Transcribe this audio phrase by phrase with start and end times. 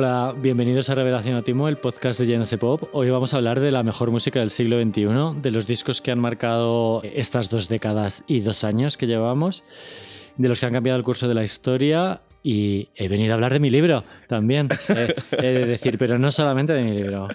[0.00, 2.88] Hola, bienvenidos a Revelación Otimo, el podcast de Genesis Pop.
[2.92, 6.12] Hoy vamos a hablar de la mejor música del siglo XXI, de los discos que
[6.12, 9.64] han marcado estas dos décadas y dos años que llevamos,
[10.36, 13.52] de los que han cambiado el curso de la historia y he venido a hablar
[13.52, 17.26] de mi libro también, eh, he de decir, pero no solamente de mi libro.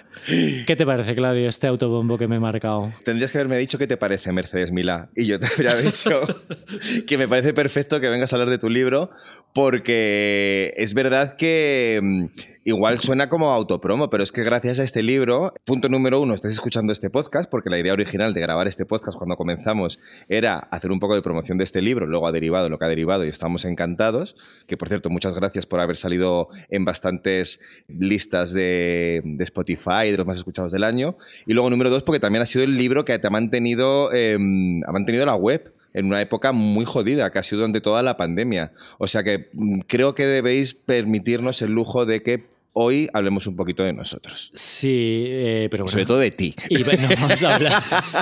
[0.66, 2.90] ¿Qué te parece, Claudio, este autobombo que me he marcado?
[3.04, 5.10] Tendrías que haberme dicho qué te parece Mercedes Milá.
[5.14, 6.22] Y yo te habría dicho
[7.06, 9.10] que me parece perfecto que vengas a hablar de tu libro,
[9.52, 12.24] porque es verdad que mm,
[12.66, 16.54] Igual suena como autopromo, pero es que gracias a este libro, punto número uno, estás
[16.54, 20.00] escuchando este podcast, porque la idea original de grabar este podcast cuando comenzamos
[20.30, 22.88] era hacer un poco de promoción de este libro, luego ha derivado lo que ha
[22.88, 24.34] derivado y estamos encantados,
[24.66, 30.26] que por cierto, muchas gracias por haber salido en bastantes listas de, Spotify, de los
[30.26, 31.18] más escuchados del año.
[31.46, 34.82] Y luego número dos, porque también ha sido el libro que te ha mantenido, em,
[34.86, 38.16] ha mantenido la web en una época muy jodida, que ha sido durante toda la
[38.16, 38.72] pandemia.
[38.96, 43.56] O sea que mm, creo que debéis permitirnos el lujo de que hoy hablemos un
[43.56, 44.50] poquito de nosotros.
[44.52, 45.92] Sí, eh, pero bueno.
[45.92, 46.54] Sobre todo de ti.
[46.68, 47.08] Y bueno,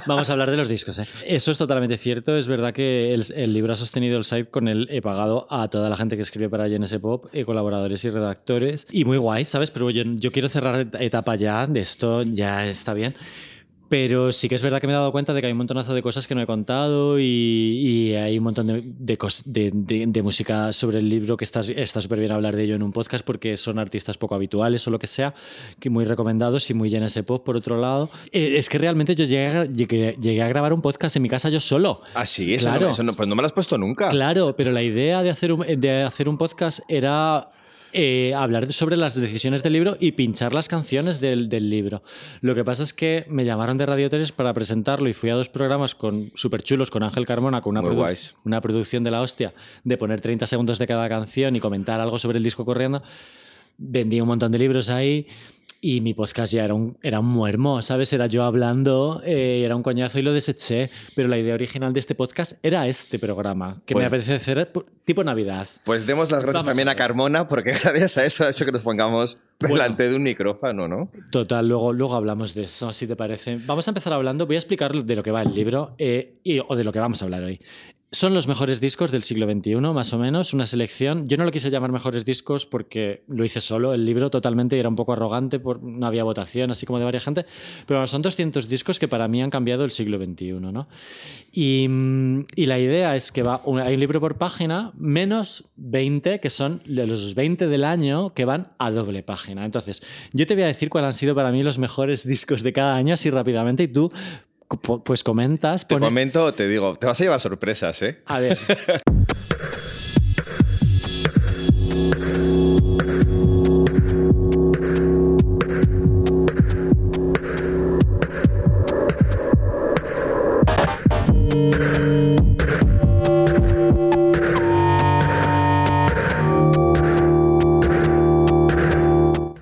[0.06, 0.98] vamos, a hablar, de los discos.
[0.98, 1.06] ¿eh?
[1.26, 2.36] Eso es totalmente cierto.
[2.36, 5.88] Es verdad que el, libro ha sostenido el site con el he pagado a toda
[5.88, 8.86] la gente que escribe para GNS Pop, eh, colaboradores y redactores.
[8.90, 9.70] Y muy guay, ¿sabes?
[9.70, 13.14] Pero yo, yo quiero cerrar etapa ya de esto, ya está bien.
[13.92, 15.92] Pero sí que es verdad que me he dado cuenta de que hay un montonazo
[15.92, 21.10] de cosas que no he contado y, hay un montón de, de, música sobre el
[21.10, 24.34] libro que está súper bien hablar de ello en un podcast porque son artistas poco
[24.34, 25.34] habituales o lo que sea,
[25.78, 28.08] que muy recomendados y muy llenas de pop por otro lado.
[28.30, 31.50] Eh, es que realmente yo llegué a, llegué, a, grabar un podcast en mi casa
[31.50, 32.00] yo solo.
[32.14, 32.88] Ah, sí, claro.
[32.88, 34.08] eso no, pues no me lo has puesto nunca.
[34.08, 37.50] Claro, pero la idea de hacer un, de hacer un podcast era
[37.92, 42.02] eh, hablar sobre las decisiones del libro y pinchar las canciones del, libro.
[42.40, 45.34] Lo que pasa es que me llamaron de Radio 3 para presentarlo y fui a
[45.34, 49.54] dos programas con súper chulos con Ángel Carmona, con una, una producción de la hostia,
[49.84, 53.02] de poner 30 segundos de cada canción y comentar algo sobre el disco corriendo.
[53.78, 55.26] Vendí un montón de libros ahí
[55.84, 58.12] y mi podcast ya era un, era un muermo, ¿sabes?
[58.12, 60.90] Era yo hablando, eh, era un coñazo y lo deseché.
[61.16, 64.72] Pero la idea original de este podcast era este programa, que me pues apetece hacer
[65.04, 65.66] tipo Navidad.
[65.84, 68.82] Pues demos las gracias también a Carmona, porque gracias a eso ha hecho que nos
[68.82, 71.10] pongamos delante de un micrófono, ¿no?
[71.32, 73.58] Total, luego, luego hablamos de eso, si te parece.
[73.66, 76.60] Vamos a empezar hablando, voy a explicar de lo que va el libro eh, y,
[76.60, 77.60] o de lo que vamos a hablar hoy.
[78.14, 81.26] Son los mejores discos del siglo XXI, más o menos, una selección.
[81.28, 84.80] Yo no lo quise llamar mejores discos porque lo hice solo, el libro totalmente, y
[84.80, 87.46] era un poco arrogante, por, no había votación, así como de varias gente,
[87.86, 90.88] pero son 200 discos que para mí han cambiado el siglo XXI, ¿no?
[91.52, 91.88] Y,
[92.54, 96.82] y la idea es que va, hay un libro por página, menos 20, que son
[96.84, 99.64] los 20 del año que van a doble página.
[99.64, 100.02] Entonces,
[100.34, 102.94] yo te voy a decir cuáles han sido para mí los mejores discos de cada
[102.94, 104.12] año, así rápidamente, y tú
[104.80, 105.86] pues comentas.
[105.86, 108.22] Te comento, te digo, te vas a llevar sorpresas, ¿eh?
[108.26, 108.58] A ver.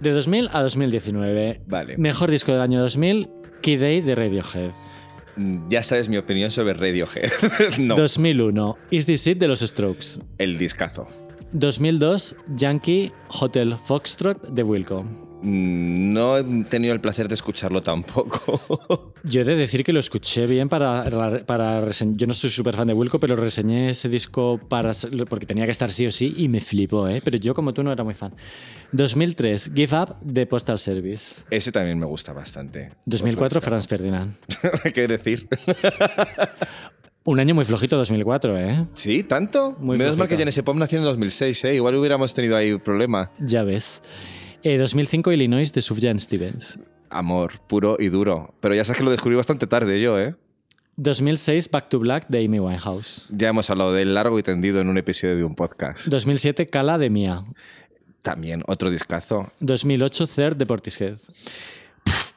[0.00, 1.60] De 2000 a 2019.
[1.66, 1.98] Vale.
[1.98, 3.28] Mejor disco del año 2000,
[3.60, 4.72] Key Day de Radiohead.
[5.40, 7.30] Mm, ya sabes mi opinión sobre Radiohead.
[7.78, 7.96] no.
[7.96, 10.18] 2001, Is This It de los Strokes.
[10.36, 11.08] El discazo.
[11.52, 15.29] 2002, Yankee Hotel Foxtrot de Wilco.
[15.42, 19.12] Mm, no he tenido el placer de escucharlo tampoco.
[19.24, 22.16] Yo he de decir que lo escuché bien para, para reseñar.
[22.16, 24.92] Yo no soy súper fan de Wilco, pero reseñé ese disco para,
[25.28, 27.20] porque tenía que estar sí o sí y me flipó, ¿eh?
[27.24, 28.34] Pero yo, como tú, no era muy fan.
[28.92, 31.44] 2003, Give Up de Postal Service.
[31.50, 32.90] Ese también me gusta bastante.
[33.06, 34.34] 2004, Franz Ferdinand.
[34.94, 35.48] ¿Qué decir?
[37.22, 38.86] Un año muy flojito 2004, ¿eh?
[38.94, 39.76] Sí, tanto.
[39.78, 41.74] Muy Menos mal que Genesis Pop nació en 2006, ¿eh?
[41.74, 43.30] Igual hubiéramos tenido ahí un problema.
[43.38, 44.00] Ya ves.
[44.62, 46.78] 2005 eh, Illinois de Sufjan Stevens.
[47.10, 48.54] Amor, puro y duro.
[48.60, 50.34] Pero ya sabes que lo descubrí bastante tarde yo, ¿eh?
[50.96, 53.26] 2006 Back to Black de Amy Winehouse.
[53.30, 56.06] Ya hemos hablado del largo y tendido en un episodio de un podcast.
[56.06, 57.42] 2007 Cala de Mia.
[58.22, 59.50] También otro discazo.
[59.60, 61.18] 2008 Third de Portishead.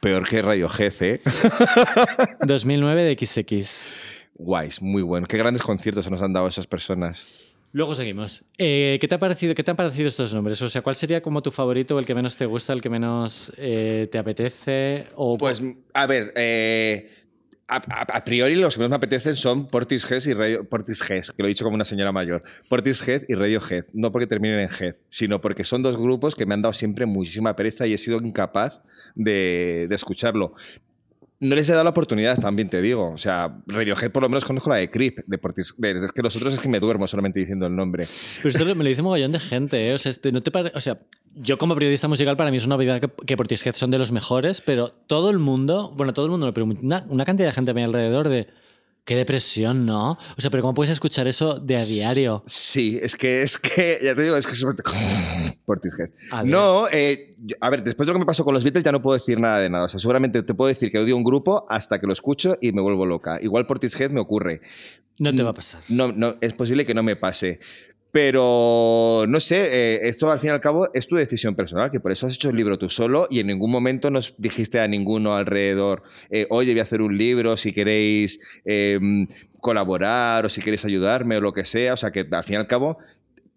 [0.00, 1.20] peor que Radiohead, ¿eh?
[2.46, 3.94] 2009 de XX.
[4.36, 5.26] Guays, muy bueno.
[5.26, 7.26] Qué grandes conciertos se nos han dado esas personas.
[7.74, 8.44] Luego seguimos.
[8.56, 10.62] Eh, ¿qué, te ha parecido, ¿Qué te han parecido estos nombres?
[10.62, 13.52] O sea, ¿cuál sería como tu favorito el que menos te gusta, el que menos
[13.56, 15.08] eh, te apetece?
[15.16, 15.36] O...
[15.36, 15.60] Pues,
[15.92, 17.10] a ver, eh,
[17.66, 21.48] a, priori los que menos me apetecen son Portishead y Radio, Portishead, que lo he
[21.48, 22.44] dicho como una señora mayor.
[22.68, 26.54] Portishead y Radiohead, no porque terminen en Head, sino porque son dos grupos que me
[26.54, 28.82] han dado siempre muchísima pereza y he sido incapaz
[29.16, 30.54] de escucharlo
[31.40, 33.10] No les he dado la oportunidad, también te digo.
[33.10, 35.18] O sea, Radiohead por lo menos conozco la de Creep.
[35.26, 38.06] De Portis- es que los otros es que me duermo solamente diciendo el nombre.
[38.42, 39.94] Pero esto me lo dice mogollón de gente, ¿eh?
[39.94, 41.00] O sea, este, ¿no te o sea,
[41.34, 44.12] yo como periodista musical para mí es una obviedad que, que Portishead son de los
[44.12, 47.72] mejores, pero todo el mundo, bueno, todo el mundo, pero una, una cantidad de gente
[47.72, 48.46] a mi alrededor de...
[49.04, 50.12] Qué depresión, ¿no?
[50.12, 52.42] O sea, pero ¿cómo puedes escuchar eso de a diario?
[52.46, 54.64] Sí, es que, es que, ya te digo, es que es
[55.66, 56.08] Portishead.
[56.44, 58.92] No, eh, yo- a ver, después de lo que me pasó con los Beatles ya
[58.92, 59.84] no puedo decir nada de nada.
[59.84, 62.72] O sea, seguramente te puedo decir que odio un grupo hasta que lo escucho y
[62.72, 63.38] me vuelvo loca.
[63.42, 64.62] Igual Portishead me ocurre.
[65.18, 65.82] No te va a pasar.
[65.90, 67.60] No, no, es posible que no me pase.
[68.14, 71.98] Pero no sé, eh, esto al fin y al cabo es tu decisión personal, que
[71.98, 74.86] por eso has hecho el libro tú solo y en ningún momento nos dijiste a
[74.86, 79.00] ninguno alrededor, eh, oye, voy a hacer un libro si queréis eh,
[79.60, 81.94] colaborar o si queréis ayudarme o lo que sea.
[81.94, 82.98] O sea, que al fin y al cabo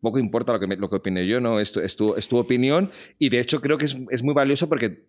[0.02, 1.60] poco importa lo que, lo que opine yo, ¿no?
[1.60, 2.90] Es tu, es tu, es tu opinión
[3.20, 5.04] y de hecho creo que es, es muy valioso porque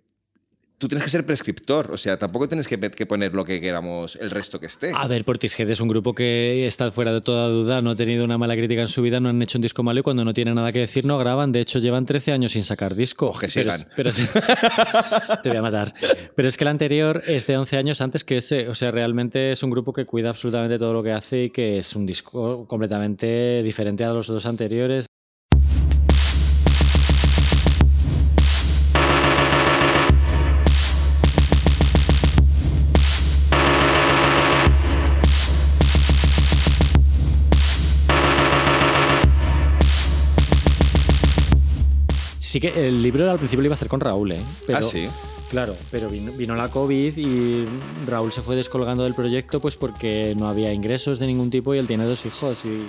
[0.78, 4.16] tú tienes que ser prescriptor, o sea, tampoco tienes que, que poner lo que queramos
[4.16, 4.92] el resto que esté.
[4.94, 8.24] A ver, Portishead es un grupo que está fuera de toda duda, no ha tenido
[8.24, 10.32] una mala crítica en su vida, no han hecho un disco malo y cuando no
[10.32, 11.52] tienen nada que decir no graban.
[11.52, 13.26] De hecho, llevan 13 años sin sacar disco.
[13.26, 13.80] O que sigan.
[13.96, 14.10] Pero.
[15.42, 15.94] Te voy a matar.
[16.34, 18.68] Pero es que el anterior es de 11 años antes que ese.
[18.68, 21.78] O sea, realmente es un grupo que cuida absolutamente todo lo que hace y que
[21.78, 25.06] es un disco completamente diferente a los dos anteriores.
[42.48, 44.40] Sí que el libro al principio lo iba a hacer con Raúl, ¿eh?
[44.66, 45.06] Pero, ah, sí.
[45.50, 47.66] Claro, pero vino, vino la COVID y
[48.06, 51.78] Raúl se fue descolgando del proyecto pues porque no había ingresos de ningún tipo y
[51.78, 52.88] él tiene dos hijos y,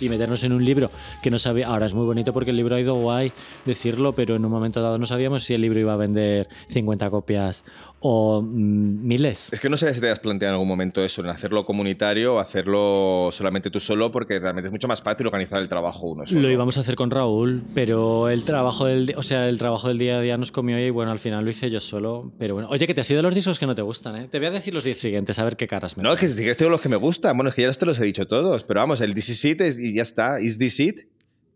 [0.00, 0.90] y meternos en un libro
[1.22, 3.32] que no sabía, ahora es muy bonito porque el libro ha ido guay
[3.64, 7.10] decirlo, pero en un momento dado no sabíamos si el libro iba a vender 50
[7.10, 7.64] copias
[8.00, 9.52] o mm, miles.
[9.52, 12.34] Es que no sé si te has planteado en algún momento eso, en hacerlo comunitario
[12.36, 16.26] o hacerlo solamente tú solo, porque realmente es mucho más fácil organizar el trabajo uno
[16.26, 16.40] solo.
[16.40, 19.98] Lo íbamos a hacer con Raúl, pero el trabajo del, o sea, el trabajo del
[19.98, 22.32] día a día nos comió y bueno, al final lo hice yo solo.
[22.38, 24.26] Pero bueno, oye, que te has ido de los discos que no te gustan, ¿eh?
[24.30, 26.28] Te voy a decir los 10 siguientes, a ver qué caras me No, es que
[26.28, 27.36] si tengo los que me gustan.
[27.36, 28.64] Bueno, es que ya te los he dicho todos.
[28.64, 30.40] Pero vamos, el This Is It es- y ya está.
[30.40, 31.00] Is This It.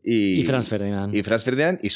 [0.05, 1.15] Y, Y Franz Ferdinand.
[1.15, 1.89] Y Franz Ferdinand y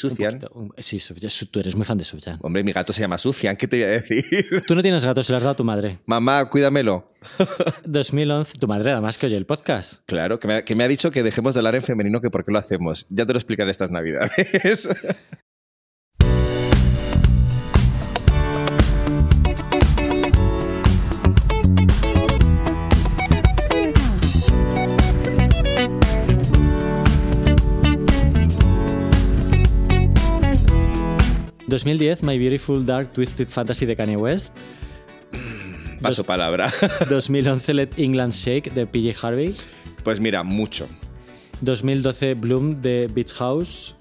[0.53, 2.37] un- Sí, Sufjan, Su- tú eres muy fan de Sufjan.
[2.41, 3.55] Hombre, mi gato se llama Sufjan.
[3.55, 4.63] ¿Qué te voy a decir?
[4.67, 5.99] Tú no tienes gatos, se lo has dado a tu madre.
[6.05, 7.07] Mamá, cuídamelo.
[7.85, 10.03] 2011, tu madre además que oye el podcast.
[10.05, 12.45] Claro, que me, que me ha dicho que dejemos de hablar en femenino, que por
[12.45, 13.07] qué lo hacemos.
[13.09, 14.89] Ya te lo explicaré estas navidades.
[31.77, 34.59] 2010, My Beautiful Dark Twisted Fantasy de Kanye West.
[36.03, 36.71] Paso palabra.
[37.09, 39.55] 2011, Let England Shake de PJ Harvey.
[40.03, 40.87] Pues mira, mucho.
[41.61, 43.95] 2012, Bloom de Beach House.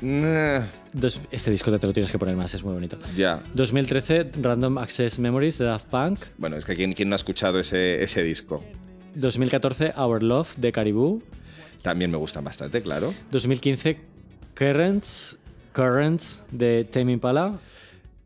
[0.00, 0.62] Nah,
[0.94, 2.96] Dos- este disco te lo tienes que poner más, es muy bonito.
[3.14, 3.42] Ya.
[3.52, 6.20] 2013, Random Access Memories de Daft Punk.
[6.38, 8.64] Bueno, es que ¿quién, quién no ha escuchado ese, ese disco?
[9.16, 11.22] 2014, Our Love de Caribou.
[11.82, 13.12] También me gustan bastante, claro.
[13.30, 13.98] 2015,
[14.54, 15.38] Currents,
[15.74, 17.58] Currents de Tame Impala.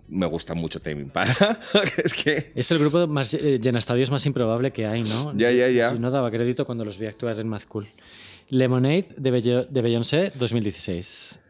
[0.08, 1.34] Me gusta mucho Tame Impala.
[2.04, 2.52] es que...
[2.54, 5.34] Es el grupo más eh, llena estadios más improbable que hay, ¿no?
[5.34, 5.92] Ya, ya, ya.
[5.92, 7.88] No daba crédito cuando los vi actuar en Mad Cool.
[8.50, 11.40] Lemonade de, Bello- de Beyoncé 2016.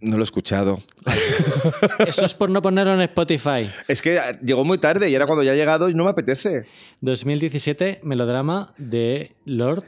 [0.00, 0.80] No lo he escuchado.
[2.06, 3.68] Eso es por no ponerlo en Spotify.
[3.88, 6.66] Es que llegó muy tarde y era cuando ya ha llegado y no me apetece.
[7.00, 9.84] 2017, Melodrama de Lord.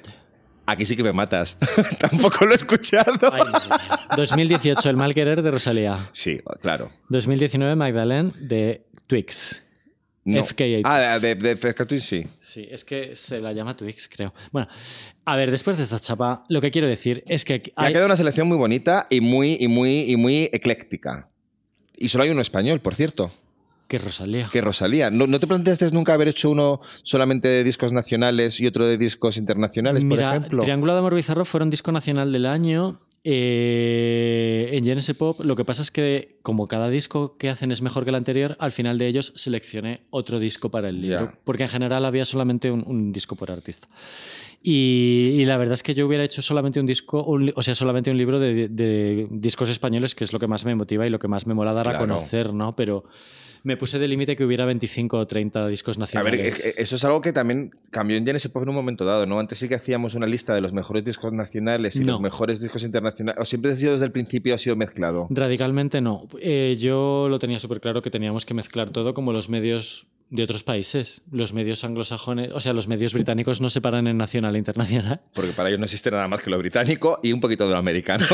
[0.70, 1.56] Aquí sí que me matas.
[1.98, 3.12] Tampoco lo he escuchado.
[3.32, 4.06] Ay, madre mía.
[4.16, 5.98] 2018, El mal querer de Rosalía.
[6.12, 6.90] Sí, claro.
[7.08, 9.64] 2019, Magdalene de Twix.
[10.24, 10.44] No.
[10.44, 10.82] FK8.
[10.84, 12.26] Ah, de, de, de FK Twin, sí.
[12.38, 14.32] Sí, es que se la llama Twix, creo.
[14.52, 14.68] Bueno,
[15.24, 18.06] a ver, después de esta chapa, lo que quiero decir es que Ha hay- quedado
[18.06, 21.30] una selección muy bonita y muy, y muy, y muy ecléctica.
[21.96, 23.32] Y solo hay uno español, por cierto,
[23.90, 24.48] que Rosalía.
[24.52, 25.10] que Rosalía.
[25.10, 28.96] ¿No, no te planteaste nunca haber hecho uno solamente de discos nacionales y otro de
[28.96, 30.62] discos internacionales, Mira, por ejemplo?
[30.62, 33.00] Triángulo de Amor Bizarro fueron disco nacional del año.
[33.24, 37.82] eh, en Genesis Pop, lo que pasa es que, como cada disco que hacen es
[37.82, 41.32] mejor que el anterior, al final de ellos seleccioné otro disco para el libro.
[41.44, 43.88] Porque en general había solamente un, un disco por artista.
[44.62, 47.74] Y, y la verdad es que yo hubiera hecho solamente un disco, un o sea,
[47.74, 51.10] solamente un libro de, de discos españoles, que es lo que más me motiva y
[51.10, 52.76] lo que más me mola dar a conocer, ¿no?
[52.76, 53.04] Pero
[53.62, 56.00] me puse de límite que hubiera 25 o 30 discos A ver,
[56.34, 56.64] nacionales.
[56.64, 59.38] es- eso es algo que también cambió en Genesis Pop en un momento dado, ¿no?
[59.38, 62.12] Antes sí que hacíamos una lista de los mejores discos nacionales y No.
[62.12, 63.40] los mejores discos internacionales.
[63.40, 65.26] ¿O siempre ha sido desde el principio ha sido mezclado?
[65.30, 66.26] Radicalmente no.
[66.40, 70.44] Eh, yo lo tenía súper claro que teníamos que mezclar todo como los medios de
[70.44, 71.22] otros países.
[71.30, 75.20] Los medios anglosajones, o sea, los medios británicos no se paran en nacional e internacional.
[75.34, 77.78] Porque para ellos no existe nada más que lo británico y un poquito de lo
[77.78, 78.24] americano.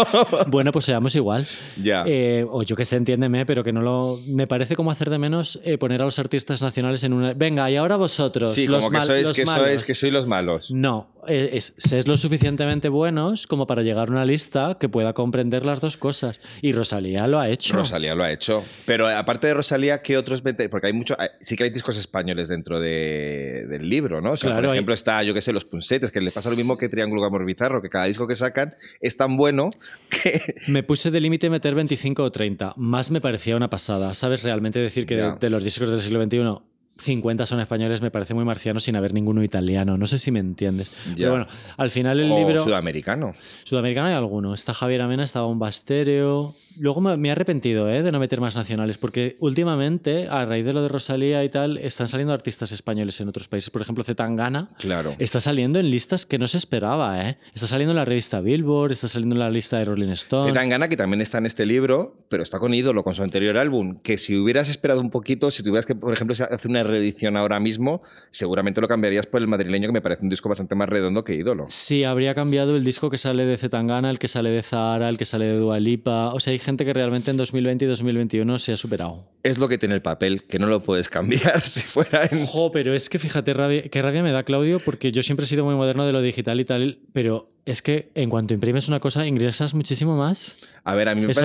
[0.48, 1.46] bueno, pues seamos igual.
[1.82, 2.04] Ya.
[2.06, 4.20] Eh, o yo que sé, entiéndeme, pero que no lo.
[4.28, 7.32] Me parece como hacer de menos eh, poner a los artistas nacionales en una.
[7.34, 8.52] Venga, y ahora vosotros.
[8.52, 9.66] sí, los como que mal- sois, los que malos".
[9.66, 10.70] sois, que sois los malos.
[10.70, 15.12] No, eh, es, es lo suficientemente buenos como para llegar a una lista que pueda
[15.12, 16.40] comprender las dos cosas.
[16.62, 17.74] Y Rosalía lo ha hecho.
[17.74, 18.64] Rosalía lo ha hecho.
[18.84, 21.16] Pero aparte de Rosalía, ¿qué otros Porque hay mucho.
[21.46, 24.32] Sí que hay discos españoles dentro de- del libro, ¿no?
[24.32, 26.50] O sea, Claro, por hay- ejemplo, está, yo qué sé, Los Punsetes, que le pasa
[26.50, 29.70] lo mismo que Triángulo Amor Bizarro, que cada disco que sacan es tan bueno
[30.10, 30.40] que.
[30.66, 32.74] Me puse de límite meter 25 o 30.
[32.76, 34.12] Más me parecía una pasada.
[34.14, 34.42] ¿Sabes?
[34.42, 36.58] Realmente decir que de, de los discos del siglo XXI,
[36.98, 39.98] 50 son españoles me parece muy marciano sin haber ninguno italiano.
[39.98, 40.92] No sé si me entiendes.
[41.10, 41.14] Ya.
[41.16, 42.60] Pero bueno, al final el o libro...
[42.60, 43.34] sudamericano.
[43.64, 44.54] Sudamericano hay alguno.
[44.54, 46.54] Está Javier Amena, está Bomba Estéreo.
[46.78, 48.02] Luego me, me he arrepentido ¿eh?
[48.02, 51.78] de no meter más nacionales, porque últimamente, a raíz de lo de Rosalía y tal,
[51.78, 53.70] están saliendo artistas españoles en otros países.
[53.70, 55.14] Por ejemplo, Zetangana Claro.
[55.18, 57.26] está saliendo en listas que no se esperaba.
[57.28, 57.38] ¿eh?
[57.54, 60.48] Está saliendo en la revista Billboard, está saliendo en la lista de Rolling Stone.
[60.50, 63.98] Zetangana, que también está en este libro, pero está con ídolo, con su anterior álbum.
[64.02, 67.60] Que si hubieras esperado un poquito, si tuvieras que, por ejemplo, hacer una reedición ahora
[67.60, 71.24] mismo, seguramente lo cambiarías por el madrileño, que me parece un disco bastante más redondo
[71.24, 71.66] que ídolo.
[71.68, 75.18] Sí, habría cambiado el disco que sale de Zetangana, el que sale de Zahara, el
[75.18, 76.32] que sale de Dua Lipa.
[76.32, 79.24] O sea, hay gente que realmente en 2020 y 2021 se ha superado.
[79.46, 82.44] Es lo que tiene el papel, que no lo puedes cambiar si fuera en.
[82.46, 85.48] Jo, pero es que fíjate rabia- qué rabia me da Claudio, porque yo siempre he
[85.48, 89.00] sido muy moderno de lo digital y tal, pero es que en cuanto imprimes una
[89.00, 90.56] cosa ingresas muchísimo más.
[90.84, 91.38] A ver, a mí, me Es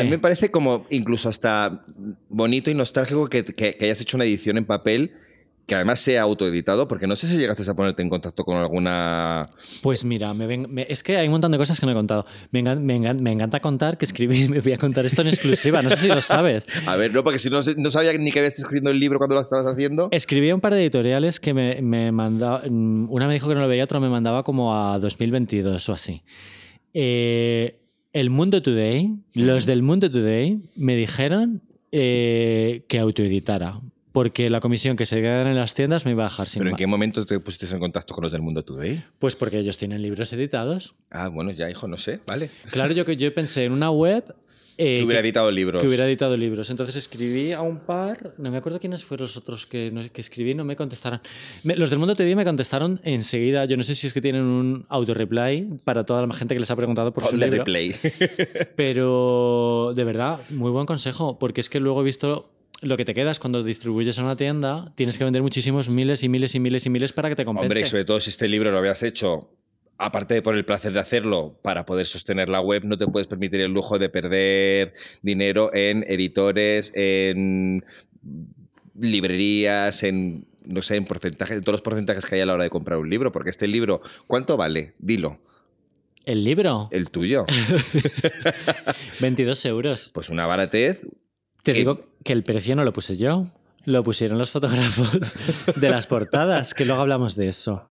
[0.00, 1.84] a- mí me parece como incluso hasta
[2.28, 5.12] bonito y nostálgico que, que- que hayas hecho una edición en papel
[5.70, 9.48] que además sea autoeditado, porque no sé si llegaste a ponerte en contacto con alguna...
[9.82, 11.94] Pues mira, me ven- me- es que hay un montón de cosas que no he
[11.94, 12.26] contado.
[12.50, 15.28] Me, engan- me engan- me encanta contar que escribí, me voy a contar esto en
[15.28, 16.66] exclusiva, no sé si lo sabes.
[16.88, 19.36] A ver, no, porque si no, no sabía ni que habías escribiendo el libro cuando
[19.36, 20.08] lo estabas haciendo.
[20.10, 22.62] Escribí a un par de editoriales que me, me mandaba.
[22.66, 26.24] Una me dijo que no lo veía, otra me mandaba como a 2022 o así.
[26.94, 27.78] Eh,
[28.12, 31.62] el Mundo Today, los del Mundo Today me dijeron
[31.92, 33.80] eh, que autoeditara.
[34.12, 36.70] Porque la comisión que se queda en las tiendas me iba a dejar sin ¿Pero
[36.70, 39.02] en qué momento te pusiste en contacto con los del Mundo Today?
[39.18, 40.94] Pues porque ellos tienen libros editados.
[41.10, 42.50] Ah, bueno, ya, hijo, no sé, vale.
[42.70, 44.24] Claro, yo que yo pensé en una web
[44.78, 45.80] eh, que hubiera que- editado libros.
[45.82, 46.70] que hubiera editado libros.
[46.70, 50.20] Entonces escribí a un par, no me acuerdo quiénes fueron los otros que, no- que
[50.22, 51.20] escribí, no me contestaron.
[51.64, 53.64] Me- los del Mundo TD me contestaron enseguida.
[53.66, 56.70] Yo no sé si es que tienen un auto-reply para toda la gente que les
[56.70, 57.58] ha preguntado por su libro.
[57.58, 57.94] replay.
[58.76, 62.50] Pero de verdad, muy buen consejo, porque es que luego he visto
[62.82, 66.28] lo que te quedas cuando distribuyes a una tienda, tienes que vender muchísimos miles y
[66.28, 67.66] miles y miles y miles para que te compense.
[67.66, 69.50] Hombre, y sobre todo si este libro lo habías hecho,
[69.98, 73.26] aparte de por el placer de hacerlo, para poder sostener la web, no te puedes
[73.26, 77.84] permitir el lujo de perder dinero en editores, en
[78.98, 82.64] librerías, en no sé, en porcentajes, en todos los porcentajes que hay a la hora
[82.64, 84.94] de comprar un libro, porque este libro, ¿cuánto vale?
[84.98, 85.40] Dilo,
[86.24, 86.88] ¿El libro?
[86.92, 87.46] el tuyo.
[89.20, 90.10] 22 euros.
[90.12, 91.06] Pues una baratez.
[91.62, 91.78] Te ¿Qué?
[91.78, 93.46] digo que el precio no lo puse yo,
[93.84, 95.34] lo pusieron los fotógrafos
[95.76, 97.86] de las portadas, que luego hablamos de eso.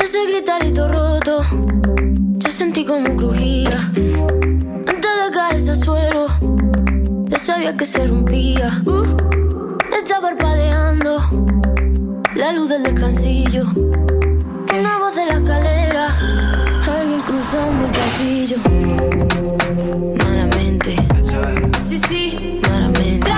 [0.00, 1.42] Ese gritarito roto,
[2.38, 3.90] yo sentí como crujía.
[4.86, 6.26] Antes de caerse al suelo,
[7.28, 8.82] ya sabía que se rompía.
[8.86, 9.43] Uh,
[12.34, 13.64] la luz del descansillo.
[13.64, 16.18] Una voz de la escalera,
[16.86, 18.56] alguien cruzando el pasillo.
[20.18, 20.96] Malamente,
[21.86, 23.30] sí, sí, malamente.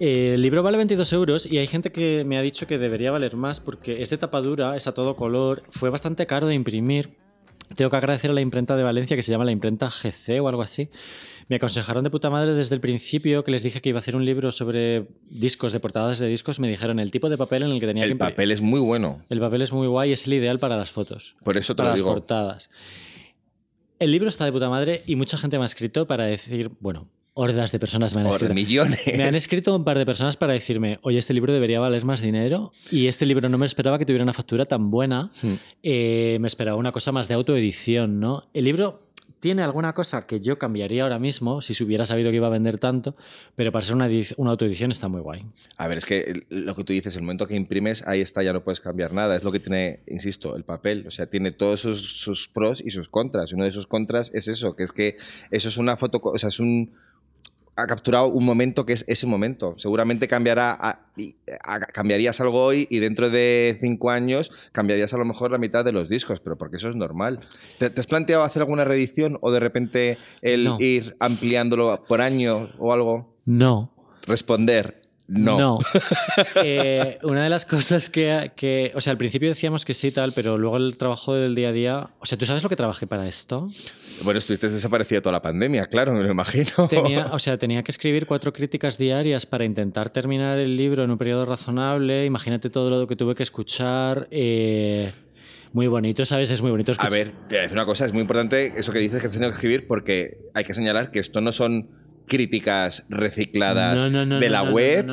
[0.00, 3.10] Eh, El libro vale 22 euros y hay gente que me ha dicho que debería
[3.10, 6.54] valer más porque es de tapa dura, es a todo color, fue bastante caro de
[6.54, 7.16] imprimir.
[7.76, 10.48] Tengo que agradecer a la imprenta de Valencia que se llama la imprenta GC o
[10.48, 10.88] algo así.
[11.48, 14.14] Me aconsejaron de puta madre desde el principio que les dije que iba a hacer
[14.16, 16.60] un libro sobre discos, de portadas de discos.
[16.60, 18.80] Me dijeron el tipo de papel en el que tenía que El papel es muy
[18.80, 19.22] bueno.
[19.30, 21.36] El papel es muy guay y es el ideal para las fotos.
[21.42, 22.12] Por eso te para lo las digo.
[22.12, 22.70] portadas.
[23.98, 27.08] El libro está de puta madre y mucha gente me ha escrito para decir, bueno,
[27.32, 28.54] hordas de personas me han Por escrito.
[28.54, 29.00] millones.
[29.16, 32.20] Me han escrito un par de personas para decirme, oye, este libro debería valer más
[32.20, 35.30] dinero y este libro no me esperaba que tuviera una factura tan buena.
[35.42, 35.54] Hmm.
[35.82, 38.48] Eh, me esperaba una cosa más de autoedición, ¿no?
[38.52, 39.07] El libro
[39.40, 42.50] tiene alguna cosa que yo cambiaría ahora mismo si se hubiera sabido que iba a
[42.50, 43.16] vender tanto,
[43.54, 45.46] pero para ser una, una autoedición está muy guay.
[45.76, 48.52] A ver, es que lo que tú dices, el momento que imprimes, ahí está, ya
[48.52, 49.36] no puedes cambiar nada.
[49.36, 51.04] Es lo que tiene, insisto, el papel.
[51.06, 53.52] O sea, tiene todos sus, sus pros y sus contras.
[53.52, 55.16] Uno de sus contras es eso, que es que
[55.50, 56.92] eso es una foto, o sea, es un...
[57.78, 59.74] ha capturado un momento que es ese momento.
[59.78, 65.18] Seguramente cambiará a- y- a- cambiarías algo hoy y dentro de cinco años cambiarías a
[65.18, 67.40] lo mejor la mitad de los discos, pero porque eso es normal.
[67.78, 70.76] ¿Te, te has planteado hacer alguna reedición o de repente el No.
[70.80, 73.36] ir ampliándolo por año o algo?
[73.44, 73.94] No.
[74.26, 75.00] Responder.
[75.28, 75.78] No.
[76.64, 80.32] Eh, una de las cosas que, que- O sea, al principio decíamos que sí, tal,
[80.32, 82.06] pero luego el trabajo del día a día.
[82.20, 83.68] O sea, ¿tú sabes lo que trabajé para esto?
[84.22, 86.88] Bueno, estuviste desaparecido toda la pandemia, claro, me lo imagino.
[86.88, 91.10] Tenía, o sea, tenía que escribir cuatro críticas diarias para intentar terminar el libro en
[91.10, 92.24] un periodo razonable.
[92.24, 94.26] Imagínate todo lo que tuve que escuchar.
[94.30, 95.10] eh,
[95.74, 96.50] muy bonito, ¿sabes?
[96.50, 97.12] Es muy bonito A escuchar.
[97.12, 99.32] ver, te voy a decir una cosa, es muy importante eso que dices que has
[99.34, 101.90] tenido que escribir porque hay que señalar que esto no son
[102.28, 105.04] críticas recicladas No, no, no, de la web,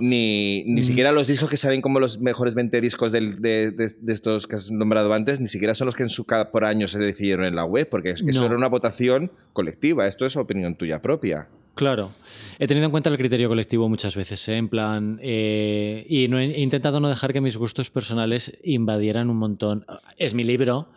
[0.00, 3.94] ni, ni siquiera los discos que salen como los mejores 20 discos del- de, de-
[4.00, 6.86] de estos que has nombrado antes, ni siquiera son los que en su por año
[6.88, 10.74] se decidieron en la web, porque es- eso era una votación colectiva, esto es opinión
[10.76, 11.48] tuya propia.
[11.74, 12.12] Claro.
[12.58, 14.56] He tenido en cuenta el criterio colectivo muchas veces, ¿eh?
[14.56, 15.18] en plan.
[15.22, 19.86] eh, y no he, he intentado no dejar que mis gustos personales invadieran un montón.
[20.18, 20.88] Es mi libro,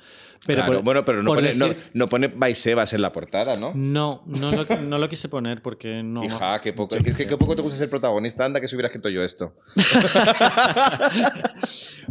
[0.45, 0.57] pero.
[0.63, 3.71] Claro, por- bueno, pero no pone, no, decir- no pone Baisebas en la portada, ¿no?
[3.75, 6.23] No, no lo, no lo quise poner porque no.
[6.23, 8.45] Hija, qué poco, qué, qué- qué poco te gusta ser protagonista.
[8.45, 9.53] Anda, que si hubiera escrito yo esto.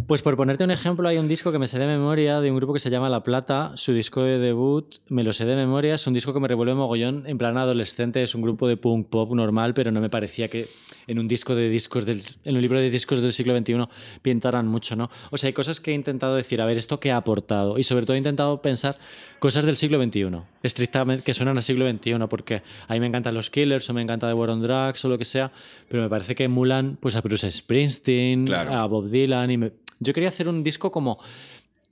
[0.07, 2.57] Pues por ponerte un ejemplo, hay un disco que me sé de memoria de un
[2.57, 3.73] grupo que se llama La Plata.
[3.77, 5.95] Su disco de debut me lo sé de memoria.
[5.95, 8.23] Es un disco que me revuelve mogollón en plan adolescente.
[8.23, 10.69] Es un grupo de punk pop normal, pero no me parecía que
[11.07, 13.77] en un disco de discos del, en un libro de discos del siglo XXI
[14.23, 15.09] pintaran mucho, ¿no?
[15.31, 17.79] O sea, hay cosas que he intentado decir, a ver, esto qué ha aportado.
[17.79, 18.97] Y sobre todo intentado pensar
[19.39, 20.29] cosas del siglo XXI,
[20.63, 24.03] estrictamente que suenan al siglo XXI, porque a mí me encantan los Killers o me
[24.03, 25.53] encanta The War on Drugs o lo que sea,
[25.89, 28.73] pero me parece que emulan pues, a Bruce Springsteen, Claro.
[28.75, 29.51] a Bob Dylan.
[29.51, 31.19] Y me- Yo quería hacer un disco como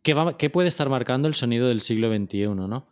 [0.02, 2.86] que, va- que puede estar marcando el sonido del siglo XXI, ¿no?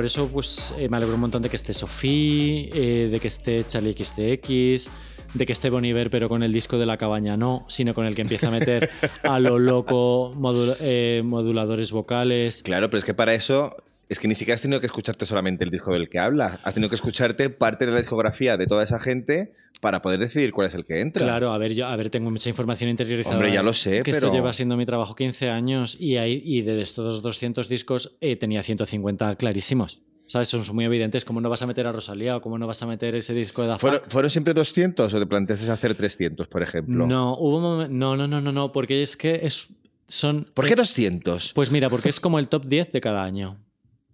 [0.00, 3.28] Por eso, pues eh, me alegro un montón de que esté Sofía, eh, de que
[3.28, 4.90] esté Charlie XTX,
[5.34, 8.14] de que esté Boniver, pero con el disco de la cabaña no, sino con el
[8.14, 8.88] que empieza a meter
[9.24, 10.32] a lo loco
[10.80, 12.62] eh, moduladores vocales.
[12.62, 13.76] Claro, pero es que para eso
[14.10, 16.58] es que ni siquiera has tenido que escucharte solamente el disco del que habla.
[16.64, 20.52] Has tenido que escucharte parte de la discografía de toda esa gente para poder decidir
[20.52, 21.24] cuál es el que entra.
[21.24, 23.36] Claro, a ver, yo a ver, tengo mucha información interiorizada.
[23.36, 26.42] Hombre, ya lo sé, Que pero- esto lleva siendo mi trabajo 15 años y, hay,
[26.44, 30.00] y de estos 200 discos eh, tenía 150 clarísimos.
[30.26, 30.48] ¿Sabes?
[30.48, 31.24] Son muy evidentes.
[31.24, 33.62] ¿Cómo no vas a meter a Rosalía o cómo no vas a meter ese disco
[33.62, 37.06] de Daft ¿Fueron, siempre 200 o te planteaste hacer 300, por ejemplo?
[37.06, 39.68] No, hubo no, no, no, no, no, porque es que es,
[40.06, 40.48] son...
[40.54, 41.52] ¿Por qué 200?
[41.54, 43.56] Pues mira, porque es como el top 10 de cada año.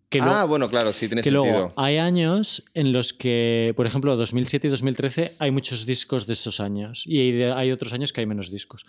[0.08, 1.42] Que ah, lo- bueno, claro, sí, tiene que sentido.
[1.52, 6.34] luego hay años en los que, por ejemplo, 2007 y 2013 hay muchos discos de
[6.34, 8.86] esos años y hay, de- hay otros años que hay menos discos.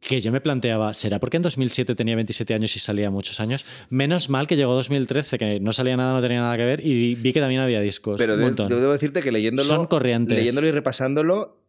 [0.00, 3.66] Que yo me planteaba, ¿será porque en 2007 tenía 27 años y salía muchos años?
[3.90, 7.14] Menos mal que llegó 2013, que no salía nada, no tenía nada que ver y
[7.16, 8.16] vi que también había discos.
[8.18, 8.68] Pero un de- montón.
[8.70, 10.36] debo decirte que leyéndolo, Son corrientes.
[10.38, 11.59] leyéndolo y repasándolo,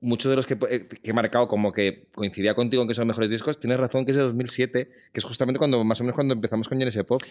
[0.00, 3.06] muchos de los que, eh, que he marcado como que coincidía contigo en que son
[3.06, 6.14] mejores discos, tienes razón que es de 2007, que es justamente cuando más o menos
[6.14, 7.22] cuando empezamos con Genesis Pop.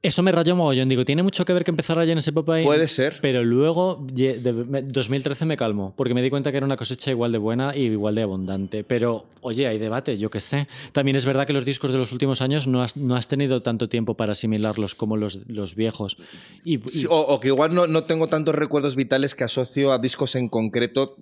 [0.00, 0.88] Eso me rayó mogollón.
[0.88, 2.62] Digo, tiene mucho que ver que empezara ese pop ahí.
[2.64, 3.18] Puede ser.
[3.20, 6.76] Pero luego, ye- de- me- 2013 me calmó, porque me di cuenta que era una
[6.76, 8.84] cosecha igual de buena y igual de abundante.
[8.84, 10.68] Pero, oye, hay debate, yo qué sé.
[10.92, 13.60] También es verdad que los discos de los últimos años no has, no has tenido
[13.60, 16.16] tanto tiempo para asimilarlos como los, los viejos.
[16.64, 19.92] Y, y- Sí, o, o que igual no, no tengo tantos recuerdos vitales que asocio
[19.92, 21.16] a discos en concreto.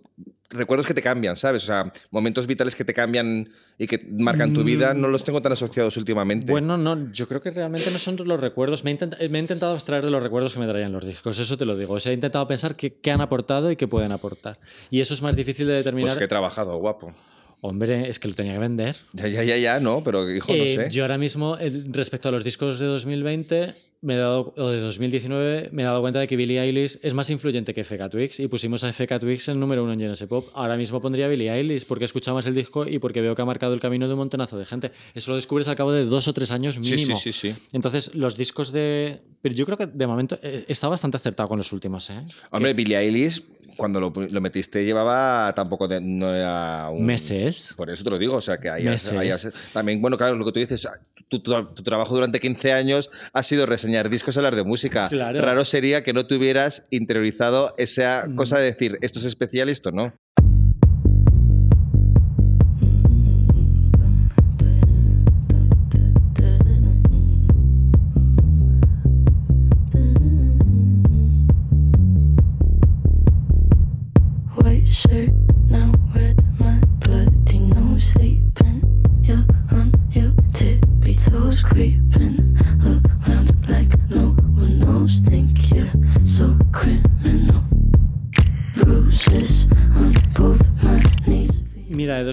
[0.51, 1.65] Recuerdos que te cambian, ¿sabes?
[1.65, 5.43] O sea, momentos vitales que te cambian y que marcan tu vida, no los tengo
[5.43, 6.51] tan asociados últimamente.
[6.53, 8.85] Bueno, no, yo creo que realmente no son los recuerdos.
[8.85, 11.39] Me he, intent- me he intentado abstraer de los recuerdos que me traían los discos,
[11.39, 11.95] eso te lo digo.
[11.95, 14.59] O sea, he intentado pensar qué, qué han aportado y qué pueden aportar.
[14.91, 16.11] Y eso es más difícil de determinar.
[16.11, 17.15] pues que he trabajado, guapo.
[17.63, 18.97] Hombre, es que lo tenía que vender.
[19.15, 20.91] Ya, ya, ya, ya, no, pero hijo, no Eh, sé.
[20.95, 23.75] Yo ahora mismo, eh, respecto a los discos de 2020
[24.07, 27.13] me he dado, o de 2019, me he dado cuenta de que Billie Eilish es
[27.13, 30.29] más influyente que FK Twix y pusimos a FK Twix en número uno en Genesis
[30.29, 30.49] Pop.
[30.55, 33.43] Ahora mismo pondría Billie Eilish porque he escuchado más el disco y porque veo que
[33.43, 34.93] ha marcado el camino de un montonazo de gente.
[35.15, 37.17] Eso lo descubres al cabo de dos o tres años Sí, mínimo.
[37.17, 37.63] sí, sí, sí.
[37.73, 39.21] Entonces, los discos de.
[39.43, 42.23] Pero yo creo que de momento eh, está bastante acertado con los últimos, ¿eh?
[42.51, 43.43] Hombre, Billie Eilish,
[43.77, 45.89] cuando lo, lo metiste, llevaba tampoco.
[45.89, 47.05] de- no era un.
[47.05, 47.75] Meses.
[47.77, 49.13] Por eso te lo digo, o sea, que Meses.
[49.13, 50.87] hay- también, bueno, claro, lo que tú dices,
[51.29, 55.09] tu, tu- tu trabajo durante 15 años ha sido reseñar discos y hablar de música.
[55.09, 55.41] Claro.
[55.43, 58.37] Raro sería que no tuvieras interiorizado esa Mm.
[58.37, 60.15] cosa de decir esto es especial y esto no.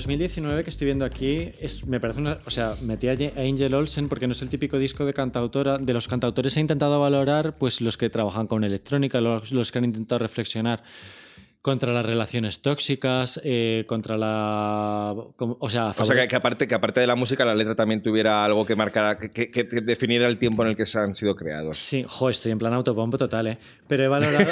[0.03, 1.53] 2019 que estoy viendo aquí,
[1.87, 2.39] me parece una.
[2.45, 5.77] O sea, metí a Angel Olsen porque no es el típico disco de cantautora.
[5.77, 9.85] De los cantautores he intentado valorar, pues los que trabajan con electrónica, los que han
[9.85, 10.83] intentado reflexionar
[11.63, 15.15] contra las relaciones tóxicas, eh, contra la.
[15.15, 18.03] o sea, O sea, que, que aparte, que aparte de la música, la letra también
[18.03, 21.15] tuviera algo que marcara, que, que- que definiera el tiempo en el que se han
[21.15, 21.77] sido creados.
[21.77, 23.57] Sí, jo, estoy en plan autopompo total, ¿eh?
[23.87, 24.45] Pero he valorado,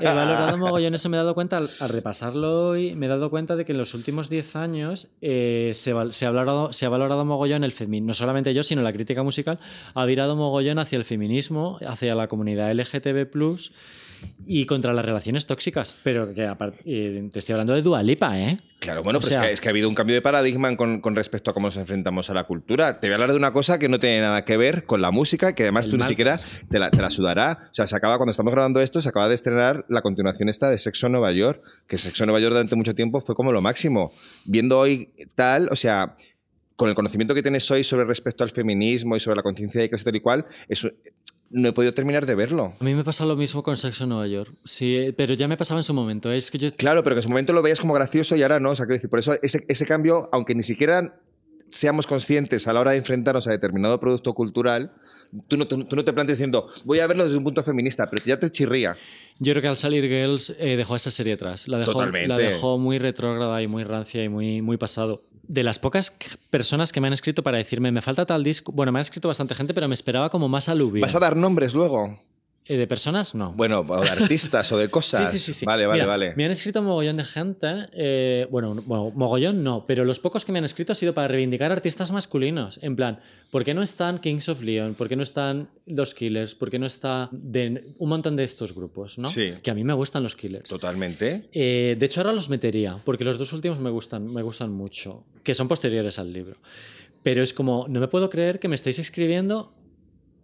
[0.00, 3.30] he valorado mogollón eso, me he dado cuenta al, al repasarlo hoy, me he dado
[3.30, 7.24] cuenta de que en los últimos 10 años eh, se ha valorado, se ha valorado
[7.24, 9.60] mogollón el feminismo, no solamente yo, sino la crítica musical,
[9.94, 13.30] ha virado mogollón hacia el feminismo, hacia la comunidad LGTB+,
[14.46, 15.94] y contra las relaciones tóxicas.
[16.02, 18.58] Pero que aparte, eh, te estoy hablando de Dualipa, ¿eh?
[18.78, 20.76] Claro, bueno, O pero sea- es, que, es que ha habido un cambio de paradigma
[20.76, 23.00] con, con respecto a cómo nos enfrentamos a la cultura.
[23.00, 25.10] Te voy a hablar de una cosa que no tiene nada que ver con la
[25.10, 27.60] música, que además El tú ni mal- siquiera te la, te la sudará.
[27.70, 30.68] O sea, se acaba, cuando estamos grabando esto, se acaba de estrenar la continuación esta
[30.68, 33.52] de Sexo en Nueva York, que Sexo en Nueva York durante mucho tiempo fue como
[33.52, 34.12] lo máximo.
[34.44, 36.14] Viendo hoy tal, o sea,
[36.76, 39.88] con el conocimiento que tienes hoy sobre respecto al feminismo y sobre la conciencia de
[39.88, 40.90] clase tal y cual, eso,
[41.54, 42.74] no he podido terminar de verlo.
[42.78, 44.50] A mí me pasa lo mismo con Sexo en Nueva York.
[44.64, 46.30] Sí, eh, pero ya me pasaba en su momento.
[46.30, 48.58] Es que yo Claro, pero que en su momento lo veías como gracioso y ahora
[48.58, 48.70] no.
[48.70, 51.14] O sea, decir, por eso ese, ese cambio, aunque ni siquiera
[51.74, 54.92] seamos conscientes a la hora de enfrentarnos a determinado producto cultural,
[55.48, 58.08] tú no, tú, tú no te planteas diciendo, voy a verlo desde un punto feminista,
[58.08, 58.96] pero ya te chirría.
[59.40, 61.66] Yo creo que al salir Girls eh, dejó esa serie atrás.
[61.66, 62.28] La dejó, Totalmente.
[62.28, 65.24] La dejó muy retrógrada y muy rancia y muy, muy pasado.
[65.42, 66.16] De las pocas
[66.48, 68.70] personas que me han escrito para decirme, me falta tal disco.
[68.70, 71.02] Bueno, me han escrito bastante gente, pero me esperaba como más aluvio.
[71.02, 72.18] ¿Vas a dar nombres luego?
[72.66, 73.52] Eh, de personas, no.
[73.52, 75.30] Bueno, o de artistas o de cosas.
[75.30, 75.66] Sí, sí, sí, sí.
[75.66, 76.32] Vale, vale, Mira, vale.
[76.34, 77.66] Me han escrito mogollón de gente.
[77.92, 81.28] eh, bueno, bueno, mogollón no, pero los pocos que me han escrito ha sido para
[81.28, 82.78] reivindicar artistas masculinos.
[82.82, 84.94] En plan, ¿por qué no están Kings of Leon?
[84.94, 86.54] ¿Por qué no están Los Killers?
[86.54, 89.18] ¿Por qué no está de, un montón de estos grupos?
[89.18, 89.28] ¿no?
[89.28, 89.52] Sí.
[89.62, 90.68] Que a mí me gustan los Killers.
[90.70, 91.48] Totalmente.
[91.52, 95.24] Eh, de hecho, ahora los metería, porque los dos últimos me gustan, me gustan mucho,
[95.42, 96.56] que son posteriores al libro.
[97.22, 99.74] Pero es como, no me puedo creer que me estéis escribiendo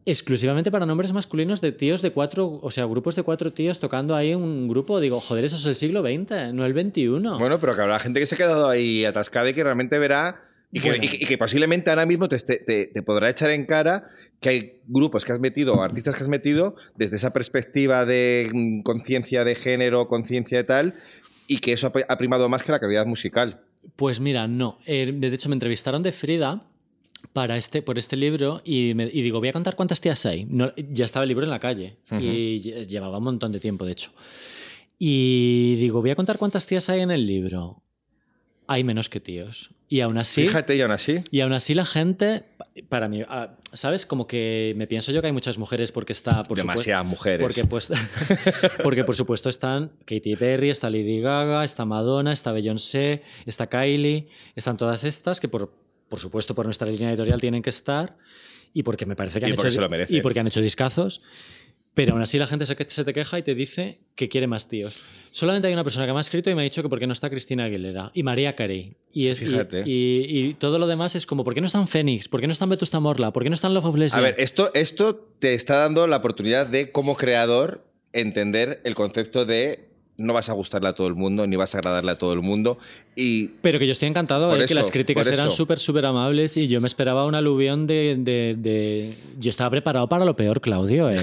[0.07, 4.15] exclusivamente para nombres masculinos de tíos de cuatro, o sea, grupos de cuatro tíos tocando
[4.17, 5.01] ahí un grupo.
[5.01, 7.09] Digo, joder, eso es el siglo XX, no el XXI.
[7.39, 10.43] Bueno, pero que habrá gente que se ha quedado ahí atascada y que realmente verá.
[10.73, 11.03] Y que, Bueno.
[11.05, 14.07] y que- y que posiblemente ahora mismo te, te- te podrá echar en cara
[14.41, 18.49] que hay grupos que has metido, o artistas que has metido, desde esa perspectiva de
[18.53, 20.95] mm, conciencia de género, conciencia de tal,
[21.49, 23.63] y que eso ha primado más que la calidad musical.
[23.97, 24.79] Pues mira, no.
[24.87, 26.63] Eh, de hecho, me entrevistaron de Frida
[27.33, 30.45] para este, por este libro y, me- y digo, voy a contar cuántas tías hay.
[30.47, 33.85] No, ya estaba el libro en la calle y lle- llevaba un montón de tiempo,
[33.85, 34.13] de hecho.
[34.99, 37.83] Y digo, voy a contar cuántas tías hay en el libro.
[38.67, 39.71] Hay menos que tíos.
[39.89, 40.43] Y aún así...
[40.43, 41.23] Fíjate, y aún así.
[41.33, 42.45] Y aún así la gente,
[42.89, 44.07] para mí, ah, ¿sabes?
[44.07, 46.45] Como que me pienso yo que hay muchas mujeres porque está...
[46.45, 47.41] Por Demasiadas mujeres.
[47.41, 47.91] Porque, pues,
[48.85, 54.29] porque por supuesto están Katy Perry, está Lady Gaga, está Madonna, está Beyoncé, está Kylie,
[54.55, 55.73] están todas estas que por,
[56.11, 58.19] por supuesto por nuestra línea editorial tienen que estar
[58.75, 60.17] y porque me parece que Y han porque hecho se lo merecen.
[60.17, 61.23] y porque han hecho discazos.
[61.93, 64.97] Pero aún así la gente se, te queja y te dice que quiere más tíos.
[65.33, 67.07] Solamente hay una persona que me ha escrito y me ha dicho que por qué
[67.09, 68.95] no está Cristina Aguilera y María Carey.
[69.13, 69.83] Y, es, y- Fíjate.
[69.85, 72.29] y, y todo lo demás es como, ¿por qué no están Fénix?
[72.29, 73.33] ¿Por qué no están Vetusta Morla?
[73.33, 74.23] ¿Por qué no están Love of A Lesbian?
[74.23, 79.90] ver, esto, esto te está dando la oportunidad de, como creador, entender el concepto de
[80.21, 82.41] no vas a gustarle a todo el mundo, ni vas a agradarle a todo el
[82.41, 82.79] mundo.
[83.17, 86.57] Y Pero que yo estoy encantado de que eso, las críticas eran súper, súper amables
[86.57, 90.61] y yo me esperaba un aluvión de, de- de- Yo estaba preparado para lo peor,
[90.61, 91.11] Claudio.
[91.11, 91.17] ¿eh?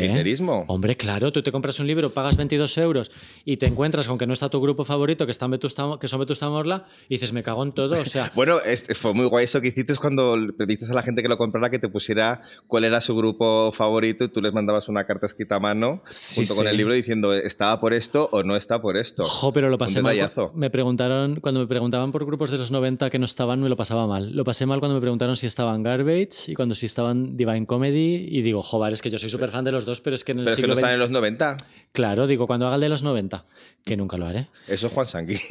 [0.67, 3.11] Hombre, claro, tú te compras un libro, pagas 22 euros
[3.45, 6.19] y te encuentras con que no está tu grupo favorito, que, están Vetusta- que son
[6.19, 7.99] Vetusta Morla, y dices, me cago en todo.
[7.99, 11.03] O sea, Bueno, es- fue muy guay eso que hiciste cuando le pediste a la
[11.03, 14.53] gente que lo comprara que te pusiera cuál era su grupo favorito y tú les
[14.53, 18.29] mandabas una carta escrita a mano Sí, junto con el libro diciendo estaba por esto
[18.31, 19.23] o no está por esto.
[19.25, 20.31] Jo, pero lo pasé Un mal.
[20.53, 23.75] Me preguntaron, cuando me preguntaban por grupos de los 90 que no estaban, me lo
[23.75, 24.31] pasaba mal.
[24.33, 28.27] Lo pasé mal cuando me preguntaron si estaban Garbage y cuando si estaban Divine Comedy.
[28.29, 30.31] Y digo, joder, es que yo soy súper fan de los dos, pero es que
[30.31, 31.57] en el Pero es que siglo no están en los 90.
[31.91, 33.43] Claro, digo, cuando haga el de los 90,
[33.83, 34.47] que nunca lo haré.
[34.67, 35.41] Eso es Juan Sanguino.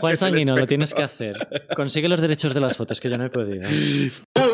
[0.00, 1.36] Juan Sanguino, lo tienes que hacer.
[1.74, 3.68] Consigue los derechos de las fotos, que yo no he podido.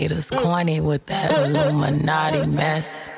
[0.00, 3.10] haters corny with that Illuminati mess.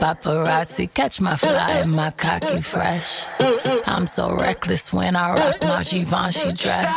[0.00, 3.24] Paparazzi catch my fly and my cocky fresh.
[3.86, 6.94] I'm so reckless when I rock my Givenchy dress.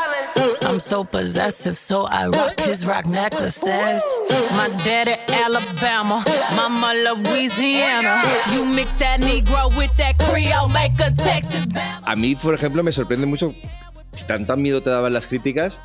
[0.61, 4.03] I'm so possessive, so I rock his rock necklaces.
[4.59, 6.23] My daddy Alabama,
[6.57, 8.23] mama Louisiana.
[8.53, 11.65] You mix that Negro with that Creole, make a Texas.
[12.03, 13.55] A mí, por ejemplo, me sorprende mucho,
[14.11, 15.79] si tanto miedo te daban las críticas,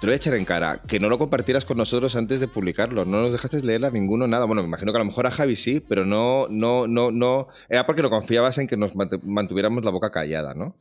[0.00, 2.48] te lo voy a echar en cara, que no lo compartieras con nosotros antes de
[2.48, 4.46] publicarlo, no nos dejaste leer a ninguno nada.
[4.46, 7.48] Bueno, me imagino que a lo mejor a Javi sí, pero no, no, no, no.
[7.68, 10.74] Era porque lo confiabas en que nos mant- mantuviéramos la boca callada, ¿no?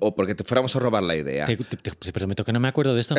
[0.00, 1.44] O porque te fuéramos a robar la idea.
[1.46, 3.16] Te, te- te- te prometo que no me acuerdo de esto.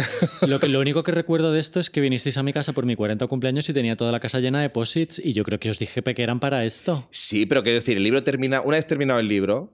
[0.48, 2.86] Lo, que, lo único que recuerdo de esto es que vinisteis a mi casa por
[2.86, 5.70] mi 40 cumpleaños y tenía toda la casa llena de posits y yo creo que
[5.70, 7.06] os dije que eran para esto.
[7.10, 9.74] Sí, pero quiero decir, el libro termina, una vez terminado el libro,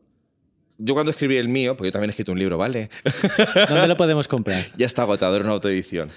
[0.77, 2.89] yo cuando escribí el mío, pues yo también he escrito un libro, ¿vale?
[3.69, 4.61] ¿Dónde lo podemos comprar?
[4.77, 6.09] Ya está agotado, era una autoedición.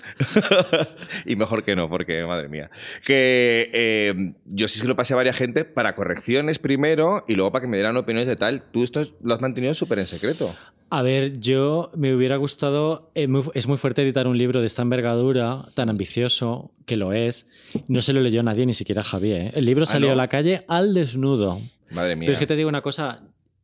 [1.27, 2.71] y mejor que no, porque madre mía.
[3.05, 7.53] Que eh, yo sí se lo pasé a varias gente para correcciones primero y luego
[7.53, 8.62] para que me dieran opiniones de tal.
[8.71, 10.55] Tú esto lo has mantenido súper en secreto.
[10.90, 13.11] A ver, yo me hubiera gustado.
[13.14, 17.12] eh, muy- es muy fuerte editar un libro de esta envergadura, tan ambicioso, que lo
[17.12, 17.49] es.
[17.88, 19.40] No se lo leyó nadie, ni siquiera Javier.
[19.49, 19.51] ¿eh?
[19.55, 20.12] El libro Ah, salió ¿no?
[20.14, 21.61] a la calle al desnudo.
[21.90, 22.27] Madre mía.
[22.27, 23.21] Pero es que te digo una cosa.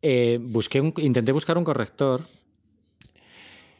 [0.06, 2.20] Eh, busqué un- intenté buscar un corrector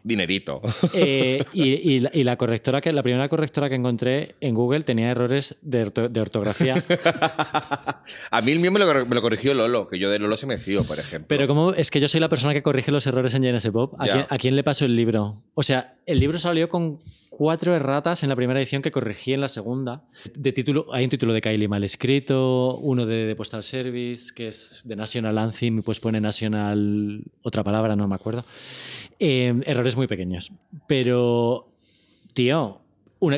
[0.04, 0.60] Dinerito.
[0.94, 1.62] eh, y,
[1.94, 5.56] y la, y la correctora que la primera correctora que encontré en Google tenía errores
[5.62, 6.74] de, orto- de ortografía.
[8.30, 10.46] a mí el mío me lo, me lo corrigió Lolo, que yo de Lolo se
[10.46, 11.26] me fío, por ejemplo.
[11.28, 13.94] Pero como es que yo soy la persona que corrige los errores en JNS Pop,
[13.98, 15.42] ¿a quién, a quién le pasó el libro?
[15.54, 19.40] O sea, el libro salió con cuatro erratas en la primera edición que corregí en
[19.40, 20.04] la segunda.
[20.36, 24.48] De título, hay un título de Kylie mal escrito, uno de, de Postal Service, que
[24.48, 28.44] es de National Anthem, y pues pone National, otra palabra, no me acuerdo.
[29.18, 30.52] Eh, errores muy pequeños.
[30.86, 31.68] Pero,
[32.32, 32.80] tío,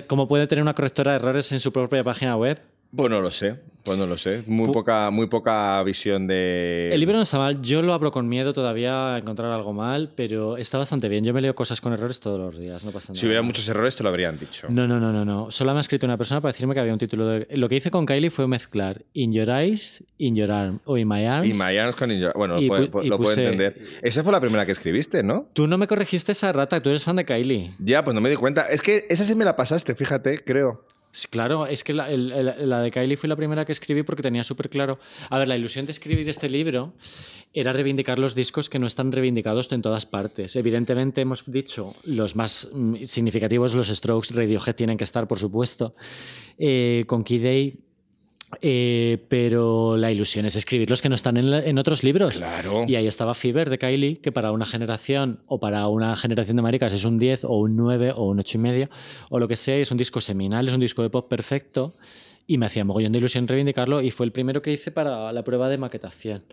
[0.06, 2.60] ¿cómo puede tener una correctora de errores en su propia página web?
[2.96, 4.42] Pues no lo sé, pues no lo sé.
[4.46, 6.90] Muy, poca, muy poca visión de...
[6.92, 10.12] El libro no está mal, yo lo abro con miedo todavía a encontrar algo mal,
[10.16, 11.24] pero está bastante bien.
[11.24, 13.20] Yo me leo cosas con errores todos los días, no pasa nada.
[13.20, 14.66] Si hubiera muchos errores te lo habrían dicho.
[14.70, 15.50] No, no, no, no, no.
[15.50, 17.46] Solo me ha escrito una persona para decirme que había un título de...
[17.52, 21.06] Lo que hice con Kylie fue mezclar In Your Eyes, In Your Arm o In
[21.08, 21.46] My Arms.
[21.48, 23.80] Y Mayans con Ninja- Bueno, lo puede, pu- y lo puse- entender.
[24.02, 25.48] Esa fue la primera que escribiste, ¿no?
[25.52, 27.74] Tú no me corregiste esa rata, tú eres fan de Kylie.
[27.78, 28.62] Ya, pues no me di cuenta.
[28.70, 30.84] Es que esa sí me la pasaste, fíjate, creo.
[31.30, 34.98] Claro, es que la de Kylie fue la primera que escribí porque tenía súper claro.
[35.30, 36.92] A ver, la ilusión de escribir este libro
[37.54, 40.56] era reivindicar los discos que no están reivindicados en todas partes.
[40.56, 45.94] Evidentemente, hemos dicho los más mm, significativos, los Strokes, Radiohead tienen que estar, por supuesto,
[46.58, 47.85] eh, con Key Day.
[48.62, 52.36] Eh, pero la ilusión es escribir los que no están en, la- en otros libros.
[52.36, 52.84] Claro.
[52.86, 56.62] Y ahí estaba Fever de Kylie, que para una generación o para una generación de
[56.62, 58.90] maricas es un 10 o un 9 o un 8 y medio
[59.30, 59.76] o lo que sea.
[59.76, 61.94] Es un disco seminal, es un disco de pop perfecto.
[62.46, 65.42] Y me hacía mogollón de ilusión reivindicarlo y fue el primero que hice para la
[65.42, 66.44] prueba de maquetación.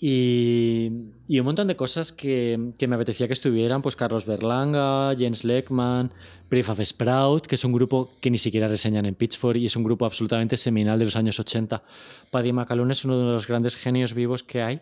[0.00, 0.90] Y,
[1.26, 5.42] y un montón de cosas que, que me apetecía que estuvieran, pues Carlos Berlanga, Jens
[5.42, 6.12] Leckman,
[6.48, 9.82] Prefab Sprout, que es un grupo que ni siquiera reseñan en Pitchfork y es un
[9.82, 11.82] grupo absolutamente seminal de los años 80.
[12.30, 14.80] Paddy McAloon es uno de los grandes genios vivos que hay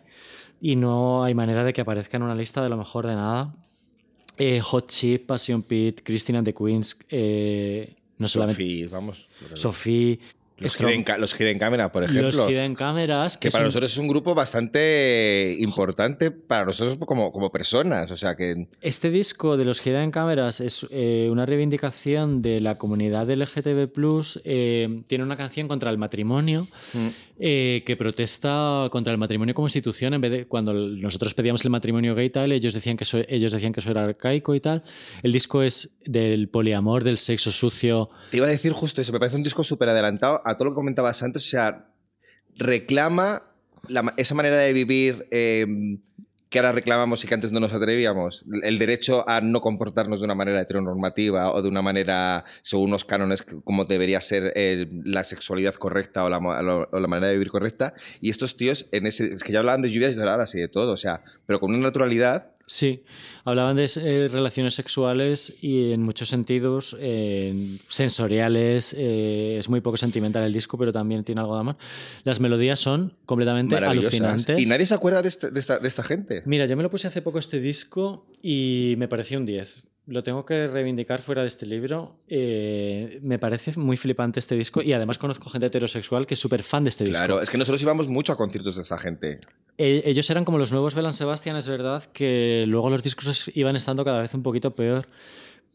[0.61, 3.55] y no hay manera de que aparezca en una lista de lo mejor de nada.
[4.37, 9.27] Eh, Hot Chip, Passion Pit, Christine and the Queens, eh, no solamente Sofía, vamos.
[9.53, 10.19] Sophie,
[10.59, 12.23] Los hidden, los Hidden Camera, por ejemplo.
[12.31, 17.31] los Hidden Cameras, que para son- nosotros es un grupo bastante importante para nosotros como,
[17.31, 18.09] como personas.
[18.11, 18.67] O sea que.
[18.81, 23.89] Este disco de los Hidden Cameras es eh, una reivindicación de la comunidad LGTB+.
[24.45, 26.67] eh, tiene una canción contra el matrimonio
[27.39, 30.13] eh, que protesta contra el matrimonio como institución.
[30.13, 33.19] En vez de cuando nosotros pedíamos el matrimonio gay y tal, ellos decían que eso,
[33.27, 34.83] ellos decían que eso era arcaico y tal.
[35.23, 38.09] El disco es del poliamor, del sexo sucio.
[38.31, 39.11] Te iba a decir justo eso.
[39.13, 41.45] Me parece un disco súper adelantado a todo lo que comentabas antes.
[41.45, 41.87] O sea,
[42.55, 43.43] reclama
[43.89, 45.27] la ma- esa manera de vivir.
[45.31, 45.65] eh,
[46.49, 50.25] que ahora reclamamos y que antes no nos atrevíamos, el derecho a no comportarnos de
[50.25, 55.23] una manera heteronormativa o de una manera según unos cánones como debería ser eh, la
[55.23, 57.93] sexualidad correcta o la, o la manera de vivir correcta.
[58.21, 60.93] Y estos tíos, en ese, es que ya hablaban de lluvias doradas y de todo,
[60.93, 62.51] o sea, pero con una naturalidad.
[62.69, 62.99] Sí,
[63.45, 68.93] hablaban de eh, relaciones sexuales y en muchos sentidos eh, sensoriales.
[68.97, 71.77] eh, es muy poco sentimental el disco, pero también tiene algo de amor.
[72.25, 74.59] Las melodías son completamente alucinantes.
[74.59, 76.41] Y nadie se acuerda de, este- de esta, de esta gente.
[76.45, 79.83] Mira, yo me lo puse hace poco este disco y me pareció un 10.
[80.07, 82.15] Lo tengo que reivindicar fuera de este libro.
[82.29, 86.63] Eh, me parece muy flipante este disco y además conozco gente heterosexual que es súper
[86.63, 87.17] fan de este disco.
[87.19, 89.39] Claro, es que nosotros íbamos mucho a conciertos de esta gente.
[89.77, 93.75] Eh, ellos eran como los nuevos Belan Sebastian, es verdad que luego los discos iban
[93.75, 95.07] estando cada vez un poquito peor.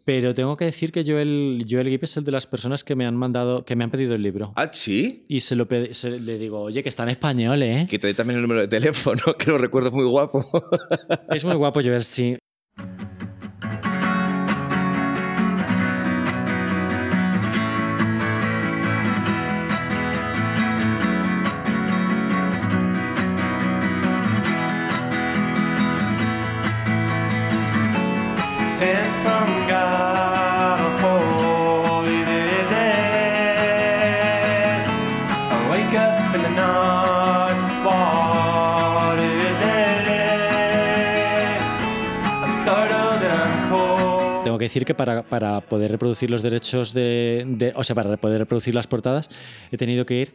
[0.04, 3.06] Pero tengo que decir que Joel, Joel Gibb es el de las personas que me
[3.06, 4.52] han mandado, que me han pedido el libro.
[4.56, 5.22] Ah, sí.
[5.28, 7.86] Y se lo se- le digo, oye, que está en español, ¿eh?
[7.88, 10.44] Que te doy también el número de teléfono, que lo recuerdo muy guapo.
[11.30, 12.36] Es muy guapo Joel, sí.
[44.72, 48.74] Decir que para, para poder reproducir los derechos de, de- O sea, para poder reproducir
[48.74, 49.28] las portadas,
[49.70, 50.34] he tenido que ir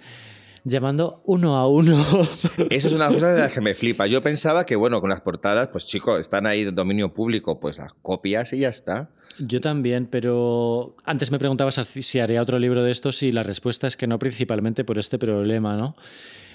[0.63, 1.97] llamando uno a uno.
[2.69, 4.06] Eso es una cosa de las que me flipa.
[4.08, 7.78] Yo pensaba que, bueno, con las portadas, pues chicos, están ahí de dominio público, pues
[7.78, 9.10] las copias y ya está.
[9.39, 13.88] Yo también, pero antes me preguntabas si haría otro libro de estos y la respuesta
[13.88, 15.95] es que no, principalmente por este problema, ¿no?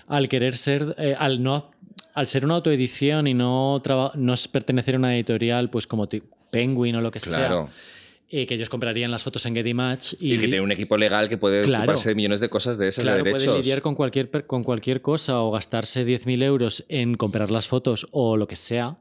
[0.09, 1.71] Al querer ser, eh, al no,
[2.14, 3.81] al ser una autoedición y no,
[4.16, 6.09] no pertenecer a una editorial, pues como
[6.57, 7.71] Penguin o lo que Claro.
[7.71, 10.71] sea, eh, que ellos comprarían las fotos en Getty Match y, Y, que tiene un
[10.71, 11.85] equipo legal que puede Claro.
[11.85, 13.45] ocuparse de millones de cosas de esas Claro, de derechos.
[13.47, 18.07] pueden lidiar con cualquier, con cualquier cosa o gastarse 10.000 euros en comprar las fotos
[18.12, 18.97] o lo que sea.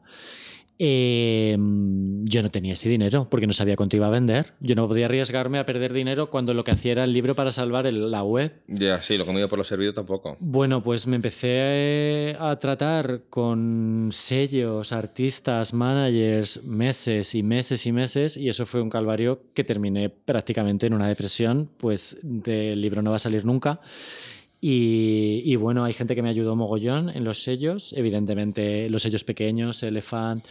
[0.83, 1.55] Eh,
[2.23, 4.53] yo no tenía ese dinero porque no sabía cuánto iba a vender.
[4.61, 7.51] Yo no podía arriesgarme a perder dinero cuando lo que hacía era el libro para
[7.51, 8.51] salvar el- la web.
[8.67, 10.37] Ya, sí, lo comido por lo servido tampoco.
[10.39, 18.35] Bueno, pues me empecé a tratar con sellos, artistas, managers, meses y meses y meses,
[18.37, 23.11] y eso fue un calvario que terminé prácticamente en una depresión, pues del libro no
[23.11, 23.79] va a salir nunca.
[24.63, 29.23] Y, y bueno, hay gente que me ayudó mogollón en los sellos, evidentemente los sellos
[29.23, 30.45] pequeños, Elephant,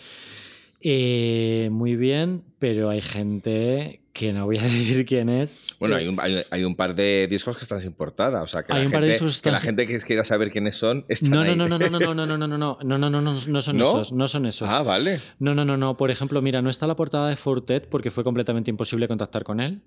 [0.82, 5.64] eh, muy bien, pero hay gente que no voy a decir quién es.
[5.78, 8.42] Bueno, Eh, hay un, hay, hay un par de discos que están sin portada.
[8.42, 9.86] O sea, que, Hay la, un par de gente, discos que que la están gente
[9.86, 11.54] que quiera saber quiénes son están No, ahí.
[11.54, 13.40] no, no, no, no, no, no, no, no, no, no, no, no, no, no, no,
[13.46, 13.88] no son ¿No?
[13.90, 14.68] esos, no son esos.
[14.68, 15.20] Ah, vale.
[15.38, 15.96] No, no, no, no.
[15.96, 19.60] Por ejemplo, mira, no está la portada de Fortet porque fue completamente imposible contactar con
[19.60, 19.82] él.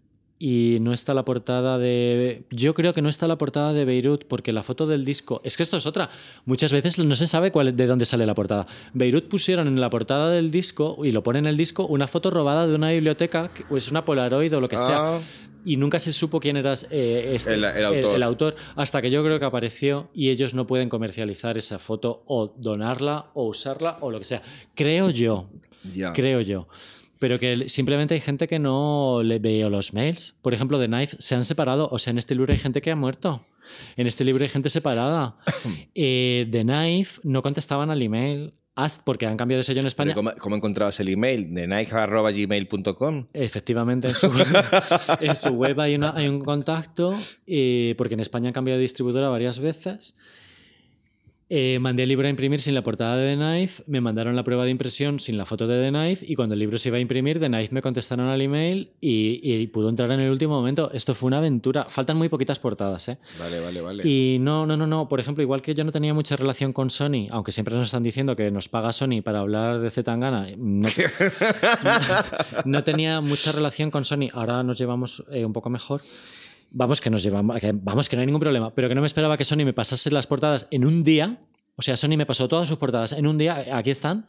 [0.46, 2.44] Y no está la portada de.
[2.52, 5.40] Yo creo que no está la portada de Beirut porque la foto del disco.
[5.46, 6.10] Es que esto es otra.
[6.44, 8.68] Muchas veces no se sabe cuál, de dónde sale la portada.
[8.94, 12.30] Beirut pusieron en la portada del disco, y lo pone en el disco, una foto
[12.30, 15.16] robada de una biblioteca, o es una Polaroid o lo que sea.
[15.16, 15.20] Ah.
[15.64, 18.16] Y nunca se supo quién era eh, este, El- el autor.
[18.18, 22.22] el autor, hasta que yo creo que apareció y ellos no pueden comercializar esa foto
[22.28, 24.42] o donarla o usarla o lo que sea.
[24.76, 25.48] Creo yo,
[26.14, 26.68] creo yo.
[27.24, 30.38] Pero que simplemente hay gente que no le veo los mails.
[30.42, 31.88] Por ejemplo, de Knife se han separado.
[31.90, 33.46] O sea, en este libro hay gente que ha muerto.
[33.96, 35.38] En este libro hay gente separada.
[35.96, 38.54] Eh, de Knife no contestaban al email
[39.06, 40.14] porque han cambiado de sello en España.
[40.14, 41.54] ¿Cómo, cómo encontrabas el email?
[41.54, 43.28] ¿De nike.gmail.com?
[43.32, 44.30] Efectivamente, en su,
[45.22, 47.16] en su web hay, una- hay un contacto,
[47.48, 50.18] eh, porque en España han cambiado de distribuidora varias veces.
[51.56, 54.44] Eh, mandé el libro a imprimir sin la portada de The Knife, me mandaron la
[54.44, 56.98] prueba de impresión sin la foto de The Knife y cuando el libro se iba
[56.98, 60.56] a imprimir, The Knife me contestaron al email y, y pudo entrar en el último
[60.56, 60.90] momento.
[60.94, 61.86] Esto fue una aventura.
[61.90, 63.20] Faltan muy poquitas portadas, ¿eh?
[63.38, 64.10] Vale, vale, vale.
[64.10, 65.08] Y no, no, no, no.
[65.08, 68.02] Por ejemplo, igual que yo no tenía mucha relación con Sony, aunque siempre nos están
[68.02, 70.90] diciendo que nos paga Sony para hablar de Zetangana, no,
[72.66, 74.30] no tenía mucha relación con Sony.
[74.34, 76.02] Ahora nos llevamos eh, un poco mejor.
[76.76, 79.38] Vamos que nos llevamos, vamos que no hay ningún problema, pero que no me esperaba
[79.38, 81.40] que Sony me pasase las portadas en un día.
[81.76, 83.78] O sea, Sony me pasó todas sus portadas en un día.
[83.78, 84.28] Aquí están.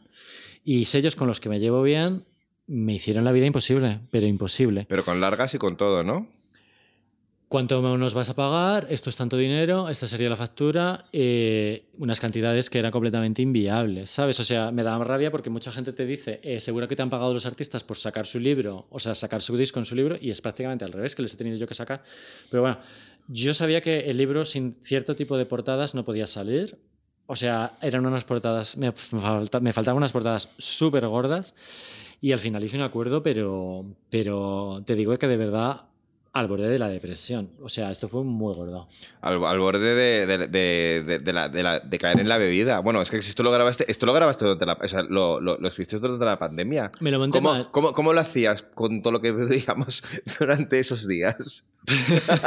[0.63, 2.23] Y sellos con los que me llevo bien
[2.67, 4.85] me hicieron la vida imposible, pero imposible.
[4.87, 6.27] Pero con largas y con todo, ¿no?
[7.47, 8.87] ¿Cuánto nos vas a pagar?
[8.89, 14.09] Esto es tanto dinero, esta sería la factura, eh, unas cantidades que eran completamente inviables,
[14.09, 14.39] ¿sabes?
[14.39, 17.11] O sea, me da rabia porque mucha gente te dice, eh, seguro que te han
[17.11, 20.17] pagado los artistas por sacar su libro, o sea, sacar su disco en su libro,
[20.19, 22.01] y es prácticamente al revés, que les he tenido yo que sacar.
[22.49, 22.79] Pero bueno,
[23.27, 26.79] yo sabía que el libro sin cierto tipo de portadas no podía salir.
[27.27, 28.91] O sea, eran unas portadas, me,
[29.61, 31.55] me faltaban unas portadas súper gordas
[32.21, 35.85] y al final hice un acuerdo, pero, pero te digo que de verdad
[36.35, 37.49] al borde de la depresión.
[37.61, 38.87] O sea, esto fue muy gordo.
[39.21, 42.37] Al, al borde de, de- de- de- de la- de la- de caer en la
[42.37, 42.79] bebida.
[42.81, 45.39] Bueno, es que si esto lo grabaste, esto lo grabaste durante la, o sea, lo,
[45.39, 46.91] lo, lo escribiste durante la pandemia.
[46.99, 47.71] Me lo monté ¿Cómo, mal.
[47.71, 50.03] cómo, cómo lo hacías con todo lo que bebíamos
[50.39, 51.71] durante esos días?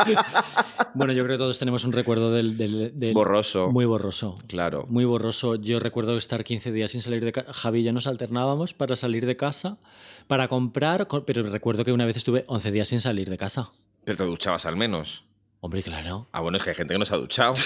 [0.94, 2.56] Bueno, yo creo que todos tenemos un recuerdo del...
[2.56, 3.70] del- del- Borroso.
[3.70, 4.36] Muy borroso.
[4.48, 4.86] Claro.
[4.88, 5.54] Muy borroso.
[5.54, 7.52] Yo recuerdo estar 15 días sin salir de casa.
[7.52, 9.78] Javi y yo nos alternábamos para salir de casa,
[10.26, 13.70] para comprar, co- pero recuerdo que una vez estuve 11 días sin salir de casa.
[14.08, 15.24] Pero te duchabas al menos.
[15.60, 16.28] Hombre, claro.
[16.30, 17.54] Ah, bueno, es que hay gente que no se ha duchado.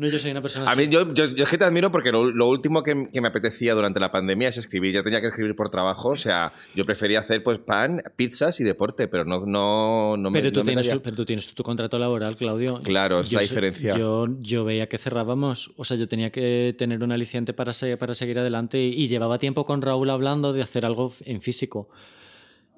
[0.00, 2.12] No, yo soy una persona A mí, yo, yo, yo es que te admiro porque
[2.12, 4.94] lo, lo último que, que me apetecía durante la pandemia es escribir.
[4.94, 6.10] Ya tenía que escribir por trabajo.
[6.10, 10.38] O sea, yo prefería hacer pues pan, pizzas y deporte, pero no, no, no me
[10.38, 12.80] Pero tú, no me tienes, daría- pero tú tienes tu contrato laboral, Claudio.
[12.84, 13.96] Claro, es Yo la diferencia.
[13.98, 17.96] Yo, yo veía que cerrábamos, o sea, yo tenía que tener un aliciente para, se-
[17.96, 21.88] para seguir adelante y, y llevaba tiempo con Raúl hablando de hacer algo en físico.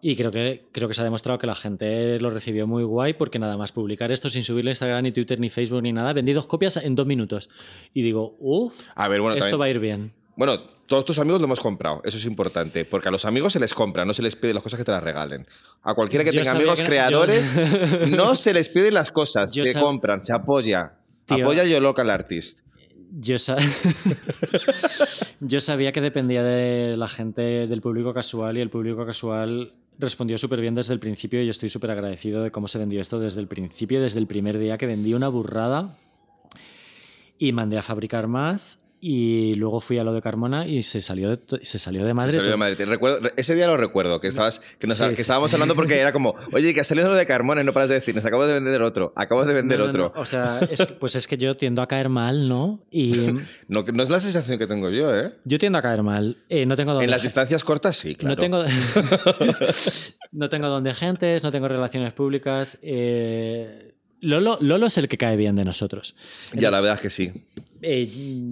[0.03, 3.13] Y creo que, creo que se ha demostrado que la gente lo recibió muy guay
[3.15, 6.13] porque nada más publicar esto sin subirle a Instagram, ni Twitter, ni Facebook, ni nada,
[6.15, 7.51] vendí dos copias en dos minutos.
[7.93, 10.13] Y digo, uff, bueno, esto también- va a ir bien.
[10.37, 13.61] Bueno, todos tus amigos lo hemos comprado, eso es importante, porque a los amigos se
[13.61, 15.47] les compra, no se les pide las cosas que te las regalen.
[15.83, 17.55] A cualquiera que Yo tenga amigos que creadores,
[18.17, 20.95] no se les piden las cosas, Yo se sab- compran, se apoya.
[21.27, 21.45] Tío.
[21.45, 22.61] Apoya yo local artist.
[23.13, 23.37] Yo,
[25.41, 30.39] Yo sabía que dependía de la gente, del público casual, y el público casual respondió
[30.39, 33.41] súper bien desde el principio y estoy súper agradecido de cómo se vendió esto desde
[33.41, 35.97] el principio, desde el primer día que vendí una burrada
[37.39, 41.31] y mandé a fabricar más y luego fui a lo de Carmona y se salió
[41.35, 42.33] de, se salió de madre.
[42.33, 42.85] Se salió de to- Madrid.
[42.87, 45.55] Recuerdo- ese día lo recuerdo, que, estabas, que, nos- Sí, que sí, estábamos sí.
[45.57, 47.95] hablando porque era como, oye, que ha salido lo de Carmona y no paras de
[47.97, 50.13] decir, nos acabo de vender otro, acabo de vender No, no, otro.
[50.15, 52.85] no, O sea, es pues es que yo tiendo a caer mal, ¿no?
[52.91, 53.13] Y
[53.69, 55.33] No, es la sensación que tengo yo, ¿eh?
[55.45, 56.37] yo tiendo a caer mal.
[56.49, 58.35] Eh, no tengo En las distancias cortas sí, claro.
[58.41, 58.65] No tengo,
[60.33, 62.79] no tengo donde gentes, no tengo relaciones públicas.
[62.83, 66.15] eh, Lolo, Lolo es el que cae bien de nosotros.
[66.53, 67.33] Ya, la verdad es que sí.
[67.83, 68.09] Eh,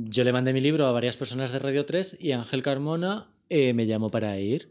[0.09, 3.72] yo le mandé mi libro a varias personas de Radio 3 y Ángel Carmona eh,
[3.74, 4.70] me llamó para ir.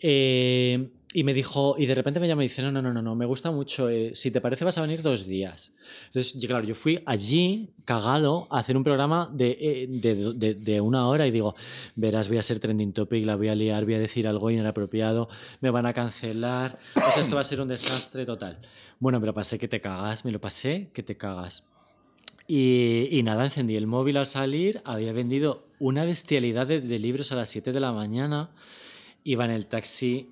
[0.00, 3.14] Eh, y me dijo, y de repente me llamó y dice, no, no, no, no,
[3.14, 5.72] me gusta mucho, si te parece vas a venir dos días.
[6.06, 10.80] Entonces, yo, claro, yo fui allí, cagado, a hacer un programa de, de, de- de
[10.80, 11.54] una hora y digo,
[11.94, 15.28] verás, voy a ser trending topic, la voy a liar, voy a decir algo inapropiado,
[15.60, 18.58] me van a cancelar, o sea, esto va a ser un desastre total.
[18.98, 21.62] Bueno, me lo pasé que te cagas, me lo pasé que te cagas.
[22.46, 27.36] Y, nada, encendí el móvil al salir, había vendido una bestialidad de, de libros a
[27.36, 28.50] las 7 de la mañana,
[29.24, 30.30] iba en el taxi,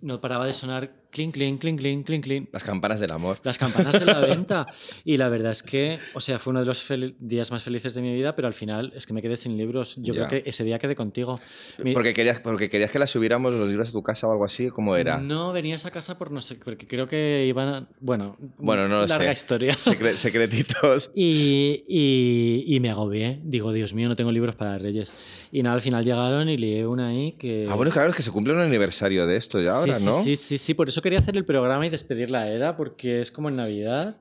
[0.00, 2.48] no paraba de sonar clink, clink, clink, clink, clink, clink.
[2.52, 3.38] Las campanas del amor.
[3.44, 4.66] Las campanas de la venta.
[5.04, 6.84] Y la verdad es que, o sea, fue uno de los
[7.20, 9.94] días más felices de mi vida, pero al final es que me quedé sin libros.
[9.98, 11.38] Yo creo que ese día quedé contigo.
[11.82, 14.44] Mi- Porque querías, porque querías que las subiéramos los libros a tu casa o algo
[14.44, 15.18] así, ¿cómo era?
[15.18, 18.98] No venías a casa por no sé, porque creo que iban a, Bueno, Bueno, no
[19.00, 19.32] lo larga sé.
[19.32, 19.72] historia.
[19.76, 21.12] Secre- secretitos.
[21.26, 23.40] Y, y, y me agobié.
[23.44, 25.14] Digo, Dios mío, no tengo libros para Reyes.
[25.52, 27.66] Y nada, al final llegaron y lié una ahí que.
[27.68, 30.04] Ah, bueno, claro, es que se cumple un aniversario de esto ya Sí, ahora, sí,
[30.04, 30.22] ¿no?
[30.22, 33.30] Sí, sí, sí, por eso quería hacer el programa y despedir la era, porque es
[33.30, 34.16] como en Navidad.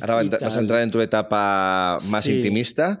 [0.00, 2.36] Ahora vas a entrar en tu etapa más Sí.
[2.36, 3.00] intimista.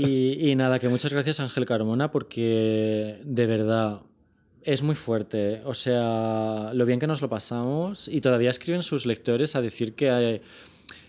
[0.00, 4.00] Y, y nada, que muchas gracias Ángel Carmona, porque de verdad
[4.62, 5.60] es muy fuerte.
[5.66, 8.08] O sea, lo bien que nos lo pasamos.
[8.08, 10.08] Y todavía escriben sus lectores a decir que.
[10.10, 10.42] eh,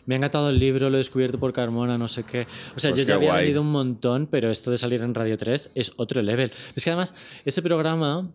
[0.05, 2.45] me ha encantado el libro, lo he descubierto por Carmona, no sé qué.
[2.75, 3.45] O sea, Pues yo ya había guay.
[3.45, 6.51] leído un montón, pero esto de salir en Radio 3 es otro level.
[6.75, 8.29] Es que además, ese programa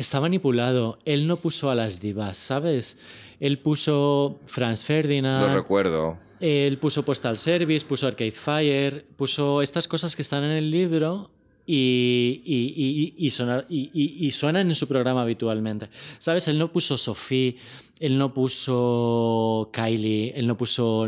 [0.00, 0.98] está manipulado.
[1.04, 2.98] Él no puso a las divas, ¿sabes?
[3.40, 5.48] Él puso Franz Ferdinand.
[5.48, 6.18] Lo recuerdo.
[6.40, 11.30] Él puso Postal Service, puso Arcade Fire, puso estas cosas que están en el libro
[11.66, 13.66] y, y, y- sonar-
[14.30, 15.88] suenan en su programa habitualmente.
[16.18, 16.48] ¿Sabes?
[16.48, 17.56] Él no puso Sophie,
[17.98, 21.06] él no puso Kylie, él no puso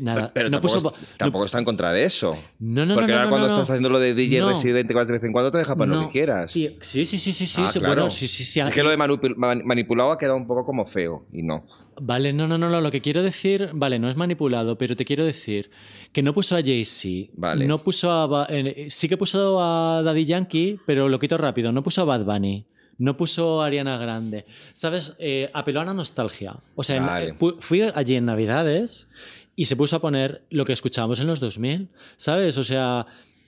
[0.00, 0.30] nada.
[0.34, 2.30] Pero no tampoco, puso, es- tampoco está en contra de eso.
[2.58, 5.22] no, no, Porque no, ahora cuando estás haciendo lo de DJ residente vas de vez
[5.24, 6.52] en cuando te deja para lo que quieras.
[6.52, 7.62] sí, sí, sí, sí, sí.
[7.64, 7.94] Ah, sí, claro.
[7.94, 8.60] bueno, sí, sí, sí.
[8.60, 11.66] Es que lo de manipulado ha quedado un poco como feo y no.
[12.00, 15.04] Vale, no, no, no, no, lo que quiero decir, vale, no es manipulado, pero te
[15.04, 15.70] quiero decir
[16.12, 17.66] que no puso a Jay-Z, Vale.
[17.66, 21.82] no puso a, eh, sí que puso a Daddy Yankee, pero lo quito rápido, no
[21.84, 22.66] puso a Bad Bunny,
[22.98, 24.44] no puso a Ariana Grande,
[24.74, 25.14] ¿sabes?
[25.20, 29.08] Eh, apeló a la nostalgia, o sea, en- eh, fui allí en Navidades
[29.56, 32.58] y se puso a poner lo que escuchábamos en los 2000, ¿sabes?
[32.58, 33.06] O sea...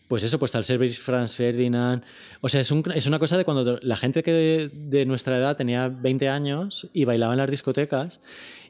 [0.09, 2.01] Pues eso, pues tal Service Franz Ferdinand.
[2.41, 5.57] O sea, es, un- es una cosa de cuando la gente que de nuestra edad
[5.57, 8.21] tenía 20 años y bailaba en las discotecas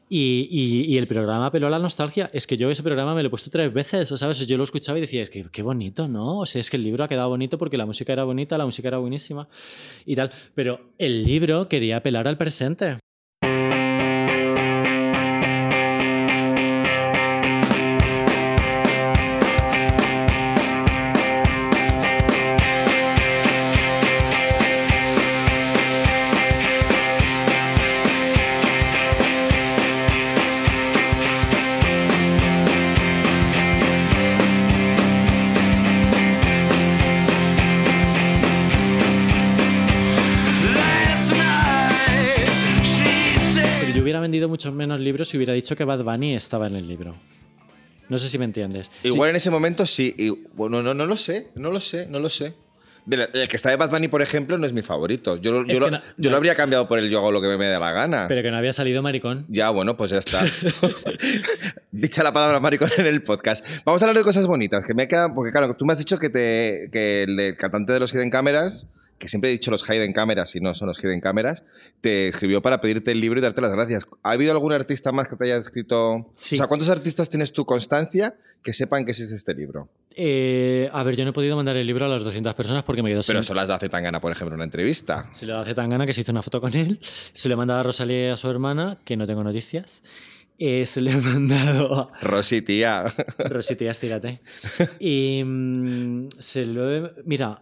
[0.09, 2.31] y, y- y el programa apeló a la nostalgia.
[2.33, 4.47] Es que yo ese programa me lo he puesto tres veces, ¿sabes?
[4.47, 6.39] Yo lo escuchaba y decía, es que qué bonito, ¿no?
[6.39, 8.65] O sea, es que el libro ha quedado bonito porque la música era bonita, la
[8.65, 9.47] música era buenísima
[10.07, 10.31] y tal.
[10.55, 12.97] Pero el libro quería apelar al presente.
[45.27, 47.15] Si hubiera dicho que Bad Bunny estaba en el libro.
[48.09, 48.89] No sé si me entiendes.
[49.03, 50.13] Igual en ese momento sí.
[50.17, 52.53] y- bueno, no, no lo sé, no lo sé, no lo sé.
[53.05, 55.37] De la- El que está de Bad Bunny, por ejemplo, no es mi favorito.
[55.37, 56.29] Yo, lo- yo lo, no- yo no.
[56.31, 58.25] lo habría cambiado por el yo hago lo que me dé la gana.
[58.27, 59.45] Pero que no había salido maricón.
[59.49, 60.43] Ya, bueno, pues ya está.
[61.91, 63.65] Dicha la palabra maricón en el podcast.
[63.85, 66.29] Vamos a hablar de cosas bonitas, que me porque claro, tú me has dicho que,
[66.29, 68.87] te, que el, del cantante de los Hidden Cameras,
[69.17, 71.63] que siempre he dicho los Hidden Cameras y no son los Hidden Cameras,
[72.01, 74.05] te escribió para pedirte el libro y darte las gracias.
[74.23, 76.31] ¿Ha habido algún artista más que te haya escrito?
[76.35, 76.55] Sí.
[76.55, 79.89] O sea, ¿cuántos artistas tienes tu constancia que sepan que existe este libro?
[80.15, 83.03] Eh, a ver, yo no he podido mandar el libro a las 200 personas porque
[83.03, 83.43] me quedo Pero sin...
[83.43, 85.27] eso las hace tan gana, por ejemplo, una entrevista.
[85.31, 86.99] Se lo hace tan gana que se hizo una foto con él.
[87.33, 90.03] Se lo he mandado a Rosalía y a su hermana, que no tengo noticias.
[90.59, 93.05] Eh, se lo he mandado a Rosy, tía.
[93.37, 94.41] Rosita, estírate.
[94.99, 97.11] Y mm, se lo he...
[97.25, 97.61] Mira,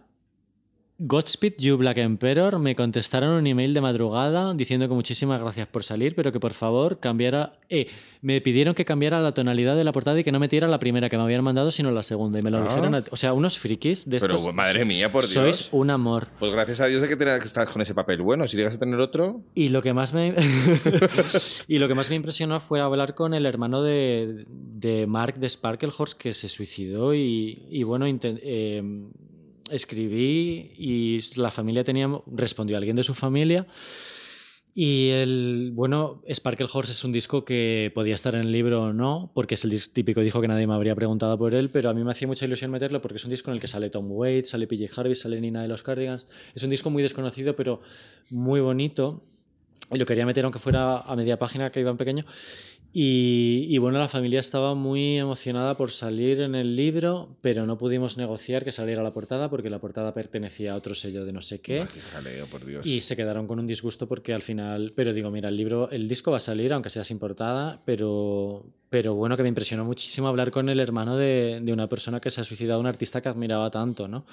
[0.98, 5.84] Godspeed You Black Emperor me contestaron un email de madrugada diciendo que muchísimas gracias por
[5.84, 7.58] salir, pero que por favor cambiara...
[7.68, 7.86] Eh,
[8.22, 11.10] me pidieron que cambiara la tonalidad de la portada y que no metiera la primera
[11.10, 12.38] que me habían mandado, sino la segunda.
[12.38, 12.62] Y me lo Ah.
[12.68, 12.94] dijeron...
[12.94, 14.40] a- O sea, unos frikis de estos...
[14.40, 15.32] Pero madre mía, por Dios.
[15.34, 16.28] Sois un amor.
[16.38, 18.48] Pues gracias a Dios de que, que estás con ese papel bueno.
[18.48, 20.34] Si llegas a tener otro, Y lo que más me
[21.68, 25.48] y lo que más me impresionó fue hablar con el hermano de, de Mark de
[25.48, 28.82] Sparklehorse que se suicidó y, y bueno inten- eh,
[29.70, 33.66] escribí y la familia tenía respondió alguien de su familia.
[34.78, 39.32] Y el bueno Sparklehorse es un disco que podía estar en el libro o no
[39.34, 42.04] porque es el típico disco que nadie me habría preguntado por él pero a mí
[42.04, 44.50] me hacía mucha ilusión meterlo porque es un disco en el que sale Tom Waits
[44.50, 46.26] sale PJ Harvey sale Nina de los Cardigans.
[46.54, 47.80] Es un disco muy desconocido pero
[48.28, 49.22] muy bonito.
[49.92, 52.26] Y lo quería meter aunque fuera a media página que iba en pequeño
[52.92, 57.76] y, y bueno la familia estaba muy emocionada por salir en el libro pero no
[57.78, 61.42] pudimos negociar que saliera la portada porque la portada pertenecía a otro sello de no
[61.42, 62.86] sé qué Qué jaleo, por Dios.
[62.86, 66.08] y se quedaron con un disgusto porque al final, pero digo, mira, el libro, el
[66.08, 70.28] disco va a salir, aunque sea sin portada, pero, pero bueno, que me impresionó muchísimo
[70.28, 73.28] hablar con el hermano de, de una persona que se ha suicidado, un artista que
[73.28, 74.24] admiraba tanto, ¿no?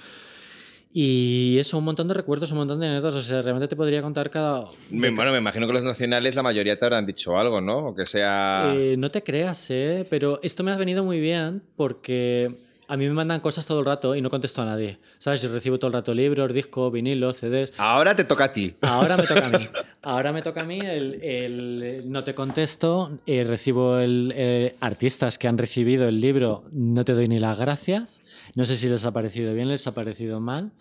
[0.95, 4.03] Y eso, un montón de recuerdos, un montón de anécdotas, o sea, realmente te podría
[4.03, 4.65] contar cada...
[4.91, 7.79] Bueno, me imagino que los nacionales la mayoría te habrán dicho algo, ¿no?
[7.79, 8.73] O que sea...
[8.75, 10.05] Eh, no te creas, ¿eh?
[10.07, 12.55] Pero esto me ha venido muy bien porque
[12.88, 14.97] a mí me mandan cosas todo el rato y no contesto a nadie.
[15.19, 15.41] ¿Sabes?
[15.41, 17.73] Yo recibo todo el rato libros, discos, vinilos, CDs.
[17.77, 18.73] Ahora te toca a ti.
[18.81, 19.67] Ahora me toca a mí.
[20.05, 25.38] Ahora me toca a mí el, el- no te contesto, eh, recibo el, eh, artistas
[25.38, 28.21] que han recibido el libro, no te doy ni las gracias.
[28.55, 30.71] No sé si les ha parecido bien, les ha parecido mal.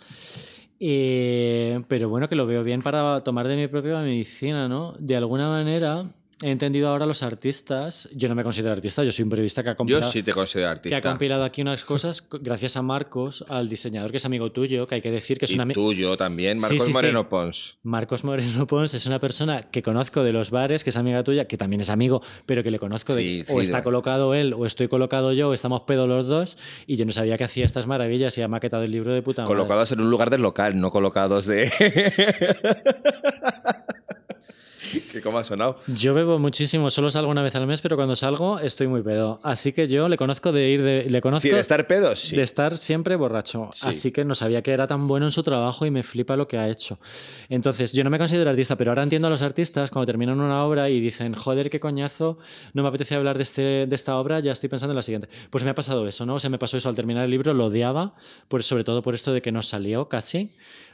[0.81, 4.95] Eh, pero bueno, que lo veo bien para tomar de mi propia medicina, ¿no?
[4.99, 6.05] De alguna manera
[6.43, 8.09] he entendido ahora los artistas.
[8.15, 10.33] Yo no me considero artista, yo soy un periodista que ha Yo compilado, sí te
[10.33, 10.97] considero que artista.
[10.99, 14.87] ha compilado aquí unas cosas co- gracias a Marcos, al diseñador que es amigo tuyo,
[14.87, 15.81] que hay que decir que es y un amigo.
[15.81, 16.93] tuyo también, Marcos sí, sí.
[16.93, 17.79] Moreno Pons.
[17.83, 21.47] Marcos Moreno Pons es una persona que conozco de los bares, que es amiga tuya,
[21.47, 24.55] que también es amigo, pero que le conozco de Sí, o está de- colocado él
[24.55, 27.65] o estoy colocado yo o estamos pedo los dos y yo no sabía que hacía
[27.67, 29.55] estas maravillas y ha maquetado el libro de puta madre.
[29.55, 31.71] Colocados en un lugar del local, no colocados de...
[35.13, 35.79] ¿Qué cómo ha sonado?
[35.87, 39.39] Yo bebo muchísimo, solo salgo una vez al mes, pero cuando salgo estoy muy pedo.
[39.43, 42.37] Así que yo le conozco de ir de, le conozco Sí, de estar pedos, sí.
[42.37, 43.71] de estar siempre borracho.
[43.73, 43.89] Sí.
[43.89, 46.49] Así que no sabía que era tan bueno en su trabajo y me flipa lo
[46.49, 46.99] que ha hecho.
[47.49, 50.65] Entonces, yo no me considero artista, pero ahora entiendo a los artistas cuando terminan una
[50.65, 52.39] obra y dicen, joder, qué coñazo,
[52.75, 55.29] no me apetece hablar de, este, de esta obra, ya estoy pensando en la siguiente.
[55.51, 56.35] Pues me ha pasado eso, ¿no?
[56.35, 58.15] O sea, me pasó eso al terminar el libro, lo odiaba,
[58.49, 60.53] por, sobre todo por esto de que no salió casi.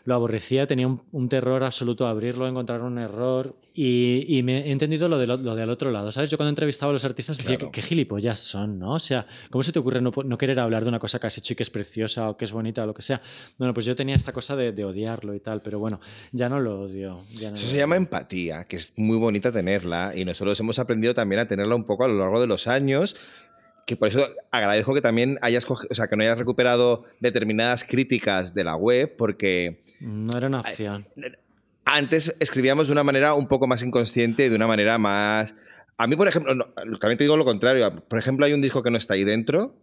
[0.09, 3.55] Lo aborrecía, tenía un, un terror absoluto a abrirlo, a encontrar un error.
[3.75, 6.31] Y, y me he entendido lo, de lo, lo del otro lado, ¿sabes?
[6.31, 7.59] Yo cuando entrevistaba a los artistas decía.
[7.59, 8.95] ¿qué, qué gilipollas son, ¿no?
[8.95, 11.37] O sea, ¿cómo se te ocurre no, no querer hablar de una cosa que has
[11.37, 13.21] hecho y que es preciosa o que es bonita o lo que sea?
[13.59, 16.01] Bueno, pues yo tenía esta cosa de, de odiarlo y tal, pero bueno,
[16.33, 17.23] ya no lo odio.
[17.35, 17.79] ya no Eso lo se odio.
[17.83, 21.85] llama empatía, que es muy bonita tenerla y nosotros hemos aprendido también a tenerla un
[21.85, 23.15] poco a lo largo de los años.
[23.89, 24.21] Que por eso
[24.51, 29.17] agradezco que también hayas o sea, que no hayas recuperado determinadas críticas de la web,
[29.17, 31.07] porque No era una opción.
[31.87, 35.55] antes escribíamos de una manera un poco más inconsciente de una manera más.
[35.97, 36.67] A mí, por ejemplo, no,
[37.01, 37.91] también te digo lo contrario.
[38.07, 39.75] Por ejemplo, hay un disco que no está ahí dentro,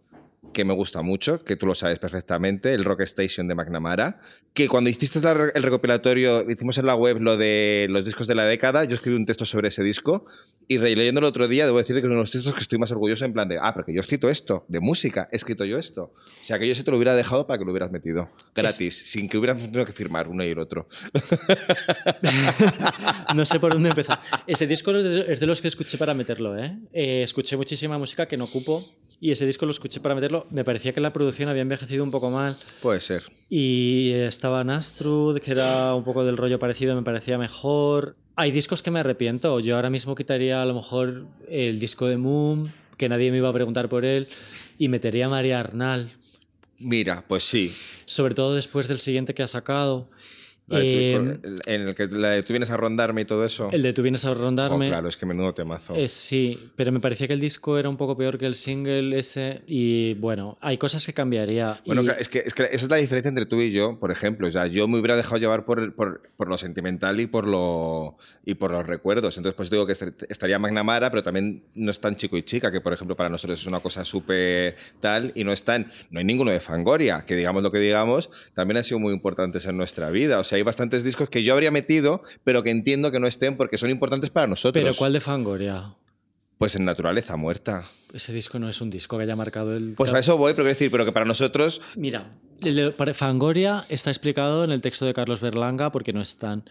[0.52, 4.20] que me gusta mucho, que tú lo sabes perfectamente, el Rock Station de McNamara,
[4.54, 5.18] que cuando hiciste
[5.54, 9.16] el recopilatorio, hicimos en la web lo de los discos de la década, yo escribí
[9.16, 10.24] un texto sobre ese disco
[10.68, 12.78] y releyéndolo el otro día, debo decir que es uno de los textos que estoy
[12.78, 15.64] más orgulloso en plan de, ah, porque yo he escrito esto, de música, he escrito
[15.64, 16.12] yo esto.
[16.14, 19.10] O sea, que yo se te lo hubiera dejado para que lo hubieras metido, gratis,
[19.10, 20.86] sin que hubieras tenido que firmar uno y el otro.
[23.34, 24.18] No sé por dónde empezar.
[24.46, 26.78] Ese disco es de, es de los que escuché para meterlo, ¿eh?
[26.92, 28.84] Eh, Escuché muchísima música que no ocupo
[29.20, 30.35] y ese disco lo escuché para meterlo.
[30.50, 33.22] Me parecía que la producción había envejecido un poco mal Puede ser.
[33.48, 38.16] y estaba Nastrud, que era un poco del rollo parecido, me parecía mejor.
[38.36, 39.60] Hay discos que me arrepiento.
[39.60, 43.48] Yo ahora mismo quitaría a lo mejor el disco de Moon, que nadie me iba
[43.48, 44.28] a preguntar por él,
[44.78, 46.12] y metería a María Arnal,
[46.78, 47.74] Mira, pues sí.
[48.04, 50.06] sobre todo después del siguiente que ha sacado.
[50.68, 53.68] La de Eh, en el que la de tú vienes a rondarme y todo eso.
[53.72, 54.88] el de Tú vienes a rondarme.
[54.88, 55.94] claro, es que menudo temazo.
[55.94, 59.16] Eh, sí, pero me parecía que el disco era un poco peor que el single
[59.16, 61.78] ese y bueno, hay cosas que cambiaría.
[61.86, 64.10] Bueno, y- es que, es que esa es la diferencia entre tú y yo, por
[64.10, 64.48] ejemplo.
[64.48, 68.16] O sea, yo me hubiera dejado llevar por, por, por lo sentimental y por, lo,
[68.44, 69.36] y por los recuerdos.
[69.36, 72.72] Entonces, pues digo que est- estaría Magnamara, pero también no es tan chico y chica,
[72.72, 75.92] que por ejemplo para nosotros es una cosa súper tal, y no están.
[76.10, 79.64] No hay ninguno de Fangoria, que digamos lo que digamos, también han sido muy importantes
[79.66, 80.40] en nuestra vida.
[80.40, 83.56] O sea, hay bastantes discos que yo habría metido, pero que entiendo que no estén
[83.56, 84.82] porque son importantes para nosotros.
[84.82, 85.94] pero ¿cuál de Fangoria?
[86.58, 87.84] Pues en Naturaleza Muerta.
[88.14, 89.94] Ese disco no es un disco que haya marcado el.
[89.96, 92.30] Pues a eso voy, pero quiero decir, pero que para nosotros Mira,
[92.62, 96.64] el de Fangoria está explicado en el texto de Carlos Berlanga porque no están.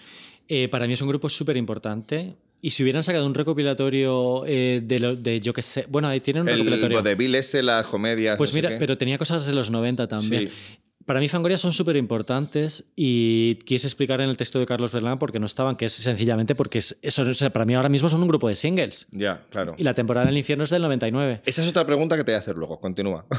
[0.47, 2.35] Eh, para mí es un grupo súper importante.
[2.61, 5.85] Y si hubieran sacado un recopilatorio eh, de, lo, de yo qué sé.
[5.87, 6.97] Bueno, ahí tienen un el recopilatorio.
[6.99, 8.37] vodevil este, las comedias.
[8.37, 10.49] Pues no mira, pero tenía cosas de los 90 también.
[10.49, 10.77] Sí.
[11.05, 15.19] Para mí Fangoria son súper importantes y quise explicar en el texto de Carlos Berlán
[15.19, 18.09] porque no estaban, que es sencillamente porque es- eso, o sea, para mí ahora mismo
[18.09, 19.07] son un grupo de singles.
[19.11, 19.75] Ya, claro.
[19.77, 21.41] Y la temporada del infierno es del 99.
[21.45, 22.79] Esa es otra pregunta que te voy a hacer luego.
[22.79, 23.25] Continúa.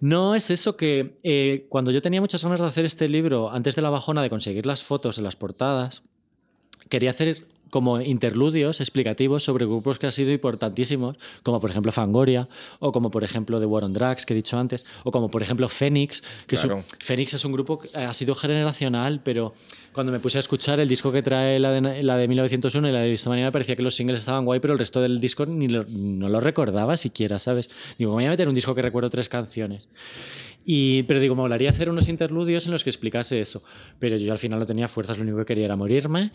[0.00, 3.74] No es eso que eh, cuando yo tenía muchas ganas de hacer este libro, antes
[3.74, 6.02] de la bajona de conseguir las fotos en las portadas,
[6.88, 12.48] quería hacer como interludios explicativos sobre grupos que han sido importantísimos, como por ejemplo Fangoria,
[12.78, 15.42] o como por ejemplo The War on Drugs, que he dicho antes, o como por
[15.42, 16.82] ejemplo Phoenix, que Claro.
[16.98, 19.54] Phoenix es un grupo que ha sido generacional, pero
[19.92, 22.92] cuando me puse a escuchar el disco que trae la de, la de 1901 y
[22.92, 25.46] la de Vistomania, me parecía que los singles estaban guay, pero el resto del disco
[25.46, 27.70] ni lo, no lo recordaba siquiera, ¿sabes?
[27.98, 29.88] Digo, voy a meter un disco que recuerdo tres canciones.
[30.70, 33.62] Y, pero digo, me molaría hacer unos interludios en los que explicase eso.
[33.98, 36.30] Pero yo al final no tenía fuerzas, lo único que quería era morirme.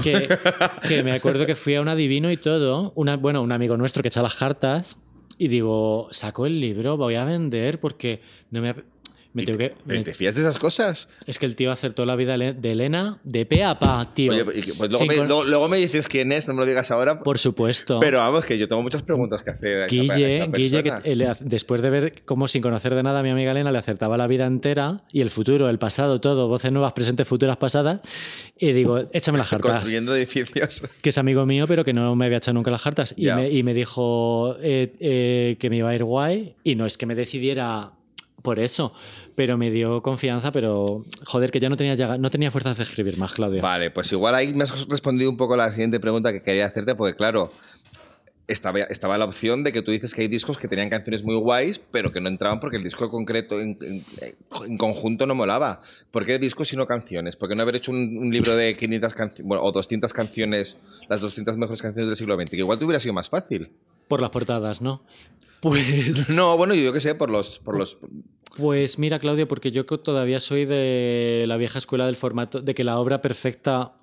[0.00, 0.28] Que,
[0.88, 4.00] que me acuerdo que fui a un adivino y todo, una, bueno, un amigo nuestro
[4.00, 4.98] que echa las cartas,
[5.36, 8.20] y digo, saco el libro, voy a vender porque
[8.52, 8.72] no me...
[9.34, 11.08] me tengo que, ¿Pero me- ¿Te fías de esas cosas?
[11.26, 14.32] es que el tío acertó la vida de Elena de pe a pa, tío.
[14.32, 16.66] Oye, y- pues luego, me, con- luego- luego me dices quién es, no me lo
[16.66, 17.20] digas ahora.
[17.20, 17.98] Por supuesto.
[18.00, 20.82] Pero vamos, que yo tengo muchas preguntas que hacer a esa, a Guille, esa Guille,
[21.02, 23.78] que le- después de ver cómo sin conocer de nada a mi amiga Elena le
[23.78, 28.00] acertaba la vida entera y el futuro, el pasado, todo, voces nuevas, presentes, futuras, pasadas,
[28.58, 29.72] y digo, échame las cartas.
[29.72, 30.82] Construyendo edificios.
[31.00, 33.14] Que es amigo mío, pero que no me había echado nunca las cartas.
[33.16, 36.54] Y, me, y me dijo eh, eh, que me iba a ir guay.
[36.64, 37.92] Y no es que me decidiera
[38.42, 38.92] por eso,
[39.36, 43.16] pero me dio confianza, pero joder, que ya no tenía, no tenía fuerzas de escribir
[43.18, 43.62] más, Claudio.
[43.62, 46.94] Vale, pues igual ahí me has respondido un poco la siguiente pregunta que quería hacerte,
[46.94, 47.50] porque claro,
[48.48, 51.36] estaba, estaba la opción de que tú dices que hay discos que tenían canciones muy
[51.36, 54.04] guays, pero que no entraban porque el disco concreto, en, en-
[54.68, 55.80] en conjunto, no molaba.
[56.10, 57.36] ¿Por qué discos y no canciones?
[57.36, 60.78] ¿Por qué no haber hecho un, un libro de 500 canciones, bueno, o 200 canciones,
[61.08, 62.50] las 200 mejores canciones del siglo XX?
[62.50, 63.70] Que igual te hubiera sido más fácil.
[64.12, 65.02] Por las portadas, ¿no?
[65.62, 66.28] Pues.
[66.28, 67.60] No, bueno, yo qué sé, por los...
[67.60, 67.96] Por los
[68.58, 72.84] Pues mira, Claudio, porque yo todavía soy de la vieja escuela del formato, de que
[72.84, 73.94] la obra perfecta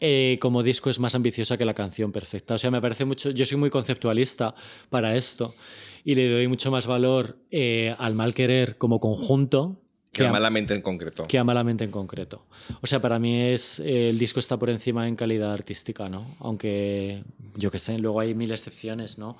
[0.00, 2.54] eh, como disco es más ambiciosa que la canción perfecta.
[2.54, 4.56] O sea, me parece mucho, yo soy muy conceptualista
[4.90, 5.54] para esto
[6.02, 9.83] y le doy mucho más valor eh, al mal querer como conjunto
[10.22, 11.26] que a- malamente en concreto.
[11.26, 12.46] que a malamente en concreto.
[12.80, 16.36] O sea, para mí es eh, el disco está por encima en calidad artística, ¿no?
[16.40, 17.22] Aunque
[17.56, 19.36] yo qué sé, luego hay mil excepciones, ¿no?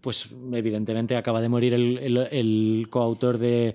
[0.00, 3.74] Pues evidentemente acaba de morir el, el- el coautor de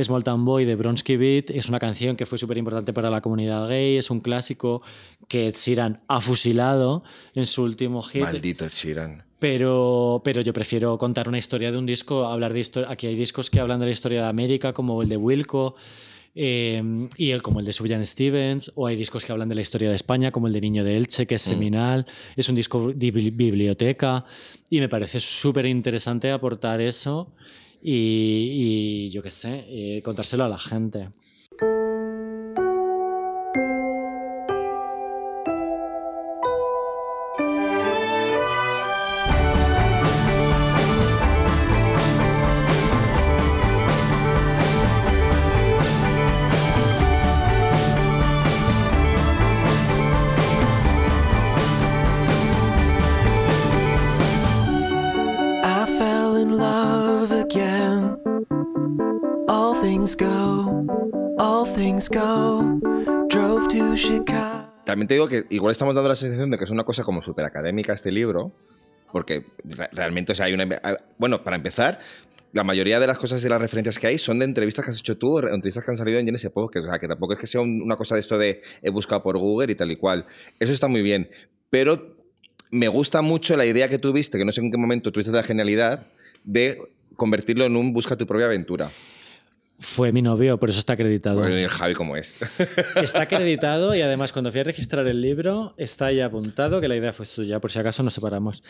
[0.00, 1.50] Small Town Boy de Bronsky Beat.
[1.50, 4.82] Es una canción que fue súper importante para la comunidad gay, es un clásico
[5.26, 7.02] que Ed Sheeran ha fusilado
[7.34, 8.22] en su último hit.
[8.22, 9.24] Maldito Ed Sheeran.
[9.40, 12.90] Pero, pero yo prefiero contar una historia de un disco, hablar de historia.
[12.90, 15.76] Aquí hay discos que hablan de la historia de América, como el de Wilco,
[16.34, 19.60] eh, y el, como el de Sufjan Stevens, o hay discos que hablan de la
[19.60, 22.04] historia de España, como el de Niño de Elche, que es seminal.
[22.36, 24.24] Es un disco de bibli- biblioteca,
[24.70, 27.32] y me parece súper interesante aportar eso
[27.80, 31.10] y, y yo qué sé, eh, contárselo a la gente.
[64.84, 67.22] También te digo que igual estamos dando la sensación de que es una cosa como
[67.22, 68.52] súper académica este libro,
[69.12, 70.66] porque re- realmente, o sea, hay una...
[71.18, 71.98] Bueno, para empezar,
[72.52, 74.98] la mayoría de las cosas y las referencias que hay son de entrevistas que has
[75.00, 77.46] hecho tú, entrevistas que han salido en Genesis Podcast, o sea, que tampoco es que
[77.46, 80.24] sea un- una cosa de esto de he buscado por Google y tal y cual.
[80.58, 81.28] Eso está muy bien,
[81.68, 82.16] pero
[82.70, 85.42] me gusta mucho la idea que tuviste, que no sé en qué momento tuviste la
[85.42, 86.06] genialidad,
[86.44, 86.78] de
[87.16, 88.90] convertirlo en un busca tu propia aventura.
[89.80, 91.38] Fue mi novio, por eso está acreditado.
[91.38, 92.36] Bueno, y el Javi como es.
[92.96, 96.96] Está acreditado y además cuando fui a registrar el libro está ahí apuntado que la
[96.96, 98.64] idea fue suya, por si acaso nos separamos.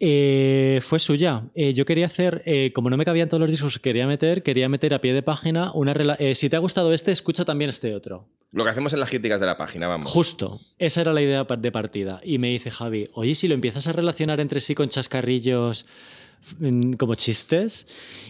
[0.00, 1.44] Eh, fue suya.
[1.54, 4.42] Eh, yo quería hacer, eh, como no me cabían todos los discos que quería meter,
[4.42, 5.94] quería meter a pie de página una...
[6.34, 8.26] si te ha gustado este, escucha también este otro.
[8.50, 10.10] Lo que hacemos en las críticas de la página, vamos.
[10.10, 12.20] Justo, esa era la idea de partida.
[12.24, 15.86] Y me dice Javi, oye, si lo empiezas a relacionar entre sí con chascarrillos
[16.98, 17.86] como chistes.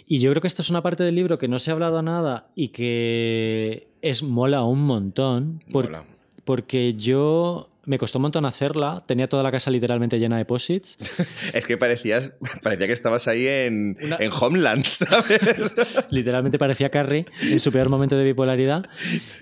[0.06, 2.02] Y yo creo que esto es una parte del libro que no se ha hablado
[2.02, 5.62] nada y que es mola un montón.
[5.72, 6.04] por- Mola.
[6.44, 9.03] Porque yo me costó un montón hacerla.
[9.07, 10.99] Tenía toda la casa literalmente llena de posits.
[11.55, 12.32] Es que parecías,
[12.62, 15.72] parecía que estabas ahí en, Una- en Homeland, ¿sabes?
[16.11, 18.84] literalmente parecía Carrie en su peor momento de bipolaridad.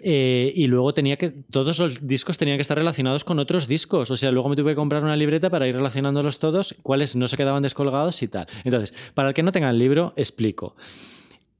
[0.02, 1.30] Eh, y luego tenía que.
[1.50, 4.10] Todos los discos tenían que estar relacionados con otros discos.
[4.10, 7.28] O sea, luego me tuve que comprar una libreta para ir relacionándolos todos, cuáles no
[7.28, 8.46] se quedaban descolgados y tal.
[8.64, 10.76] Entonces, para el que no tenga el libro, explico.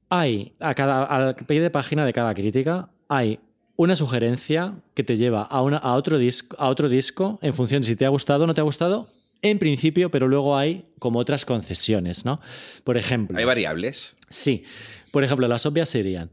[0.09, 3.41] Hay, a cada, al pie de página de cada crítica, hay
[3.77, 7.83] una sugerencia que te lleva a, una, a, otro disco, a otro disco en función
[7.83, 9.09] de si te ha gustado o no te ha gustado.
[9.43, 12.41] En principio, pero luego hay como otras concesiones, ¿no?
[12.85, 13.39] Por ejemplo.
[13.39, 14.17] Hay variables.
[14.31, 14.65] Sí.
[15.13, 16.31] Por ejemplo, las obvias serían.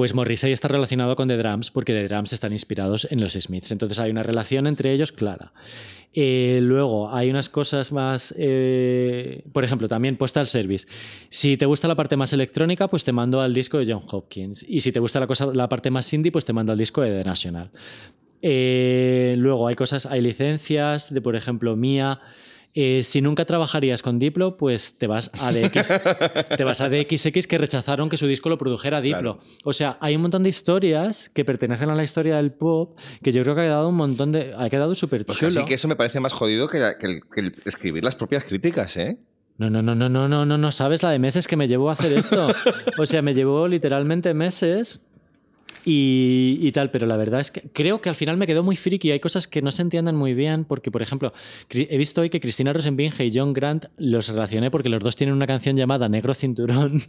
[0.00, 3.70] Pues Morrissey está relacionado con The Drums porque The Drums están inspirados en los Smiths.
[3.70, 5.52] Entonces hay una relación entre ellos clara.
[6.14, 8.34] Eh, luego hay unas cosas más.
[8.38, 10.88] eh, por ejemplo, también Postal Service.
[11.28, 14.64] Si te gusta la parte más electrónica, pues te mando al disco de John Hopkins.
[14.66, 17.02] Y si te gusta la, cosa, la parte más indie, pues te mando al disco
[17.02, 17.70] de The National.
[18.40, 22.22] Eh, luego hay cosas, hay licencias de, por ejemplo, Mía.
[22.72, 26.00] Eh, si nunca trabajarías con Diplo, pues te vas a DX,
[26.56, 29.36] te vas a DXX que rechazaron que su disco lo produjera Diplo.
[29.38, 29.50] Claro.
[29.64, 33.32] O sea, hay un montón de historias que pertenecen a la historia del pop que
[33.32, 34.54] yo creo que ha quedado un montón de.
[34.56, 35.48] ha quedado súper Pues chulo.
[35.60, 38.44] así que eso me parece más jodido que, que el- que el escribir las propias
[38.44, 39.18] críticas, ¿eh?
[39.58, 41.90] No, no, no, no, no, no, no, no sabes la de meses que me llevó
[41.90, 42.46] a hacer esto.
[42.98, 45.06] O sea, me llevó literalmente meses
[45.84, 48.76] y, y tal, pero la verdad es que creo que al final me quedó muy
[48.76, 49.10] friki.
[49.10, 51.32] Hay cosas que no se entienden muy bien, porque, por ejemplo,
[51.70, 55.34] he visto hoy que Cristina Rosenbinge y John Grant los relacioné porque los dos tienen
[55.34, 57.00] una canción llamada Negro Cinturón.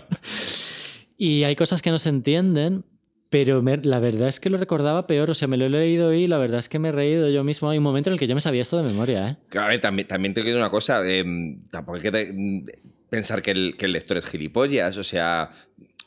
[1.16, 2.84] y hay cosas que no se entienden.
[3.28, 6.12] Pero me- la verdad es que lo recordaba peor, o sea, me lo he leído
[6.12, 7.70] y la verdad es que me he reído yo mismo.
[7.70, 9.58] Hay un momento en el que yo me sabía esto de memoria, ¿eh?
[9.58, 11.00] A ver, también, también te digo una cosa.
[11.06, 11.24] eh,
[11.70, 12.64] tampoco hay que mm,
[13.08, 14.96] pensar que el, que el lector es gilipollas.
[14.96, 15.50] O sea,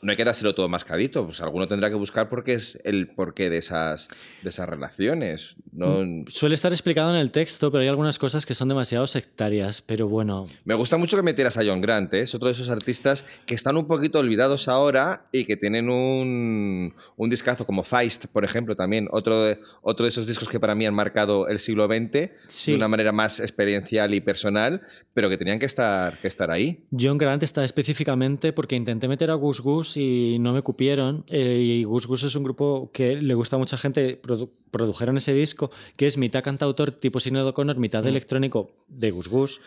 [0.02, 1.24] no hay que dárselo todo mascadito.
[1.24, 4.08] Pues alguno tendrá que buscar por qué es el porqué de esas,
[4.42, 5.56] de esas relaciones.
[5.72, 9.80] No, Suele estar explicado en el texto, pero hay algunas cosas que son demasiado sectarias.
[9.82, 12.22] Pero bueno, Me gusta mucho que metieras a John Grant, ¿eh?
[12.22, 16.94] es otro de esos artistas que están un poquito olvidados ahora y que tienen un,
[17.16, 20.74] un discazo como Feist, por ejemplo, también, otro de, otro de esos discos que para
[20.74, 22.70] mí han marcado el siglo XX Sí.
[22.72, 24.82] de una manera más experiencial y personal,
[25.12, 26.84] pero que tenían que estar, que estar ahí.
[26.96, 31.24] John Grant está específicamente porque intenté meter a Gus Gus y no me cupieron.
[31.28, 34.20] eh, y Gus Gus es un grupo que le gusta a mucha gente.
[34.22, 39.28] produ- produjeron ese disco que es mitad cantautor tipo Sinead O'Connor, mitad electrónico de Gus
[39.28, 39.60] Gus.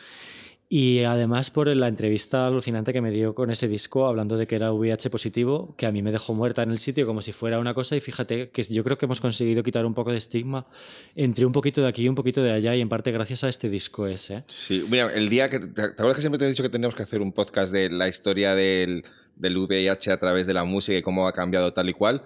[0.69, 4.55] Y además por la entrevista alucinante que me dio con ese disco, hablando de que
[4.55, 7.59] era VIH positivo, que a mí me dejó muerta en el sitio como si fuera
[7.59, 7.95] una cosa.
[7.95, 10.67] Y fíjate que yo creo que hemos conseguido quitar un poco de estigma
[11.15, 13.49] entre un poquito de aquí y un poquito de allá, y en parte gracias a
[13.49, 14.41] este disco ese.
[14.47, 15.59] Sí, mira, el día que.
[15.59, 18.09] ¿Te acuerdas que siempre te he dicho que teníamos que hacer un podcast de la
[18.09, 19.05] historia del,
[19.37, 22.25] del VIH a través de la música y cómo ha cambiado tal y cual?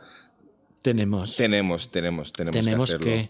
[0.81, 1.37] Tenemos.
[1.37, 3.03] Tenemos, tenemos, tenemos, tenemos que.
[3.03, 3.29] que.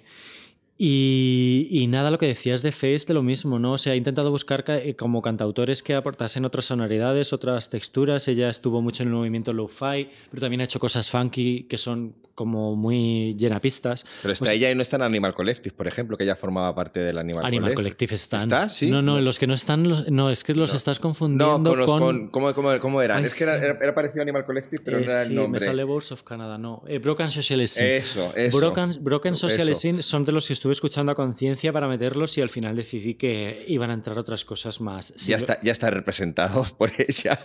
[0.84, 3.73] Y, y nada, lo que decías de Face, de lo mismo, ¿no?
[3.73, 8.27] O sea, he intentado buscar ca- eh, como cantautores que aportasen otras sonoridades, otras texturas.
[8.27, 12.15] Ella estuvo mucho en el movimiento lo-fi, pero también ha hecho cosas funky que son
[12.34, 14.05] como muy llenapistas.
[14.23, 16.73] Pero está Pues, ella y no está en Animal Collective, por ejemplo, que ella formaba
[16.73, 18.07] parte del Animal, Animal Collective.
[18.07, 18.39] Collective están.
[18.39, 18.69] ¿Está?
[18.69, 18.89] Sí.
[18.89, 21.77] No, no, los que no están, los- no, es que los estás confundiendo No, con
[21.79, 21.88] los.
[21.88, 21.99] con.
[21.99, 23.19] Con, ¿cómo, cómo, cómo eran?
[23.19, 23.65] Ay, es que era, sí.
[23.65, 25.59] era- era parecido a Animal Collective, pero Eh, no era sí, el nombre.
[25.59, 26.82] me sale Boards of Canada, no.
[26.88, 27.97] Eh, Broken Social Scene.
[27.97, 28.57] Eso, eso.
[28.57, 29.75] Broken, Broken Social.
[29.75, 33.15] Scene son de los que estuve escuchando a conciencia para meterlos y al final decidí
[33.15, 35.13] que iban a entrar otras cosas más.
[35.15, 37.39] Sí, ya, está, ya está representado por ella.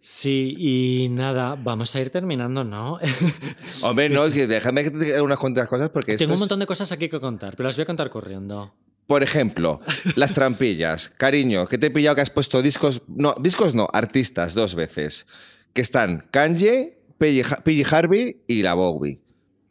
[0.00, 2.98] Sí, y nada, vamos a ir terminando, ¿no?
[3.82, 6.40] Hombre, no, que déjame que te diga unas cuantas cosas porque esto Tengo un es-
[6.40, 8.72] montón de cosas aquí que contar, pero las voy a contar corriendo.
[9.06, 9.80] Por ejemplo,
[10.16, 11.08] las trampillas.
[11.08, 13.02] Cariño, que te he pillado que has puesto discos.
[13.08, 15.26] No, discos no, artistas dos veces.
[15.72, 19.20] Que están Kanye, PG Harvey y la Bowie.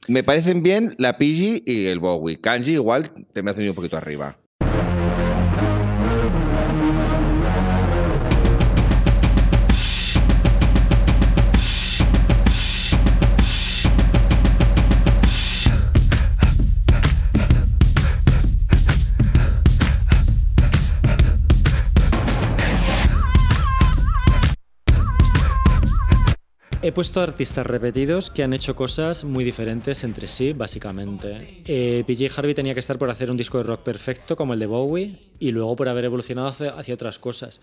[0.07, 2.39] Me parecen bien la PG y el Bowie.
[2.39, 4.37] Kanye igual te me ha tenido un poquito arriba.
[26.91, 31.61] Puesto artistas repetidos que han hecho cosas muy diferentes entre sí, básicamente.
[31.65, 34.59] Eh, PJ Harvey tenía que estar por hacer un disco de rock perfecto como el
[34.59, 37.61] de Bowie y luego por haber evolucionado hacia, hacia otras cosas.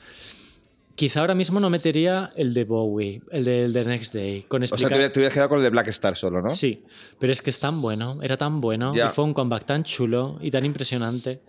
[0.95, 4.62] Quizá ahora mismo no metería el de Bowie, el de, el de Next Day, con
[4.62, 5.09] O sea, explicar...
[5.11, 6.51] te hubieras- quedado con el de Black Star solo, ¿no?
[6.51, 6.83] Sí,
[7.18, 9.07] pero es que es tan bueno, era tan bueno, Ya.
[9.07, 11.41] y fue un comeback tan chulo y tan impresionante.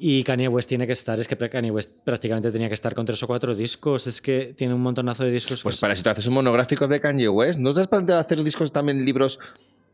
[0.00, 3.04] Y Kanye West tiene que estar, es que Kanye West prácticamente tenía que estar con
[3.04, 5.62] tres o cuatro discos, es que tiene un montonazo de discos.
[5.62, 8.20] Pues que- para si tú haces un monográfico de Kanye West, ¿no te has planteado
[8.20, 9.40] hacer discos también, libros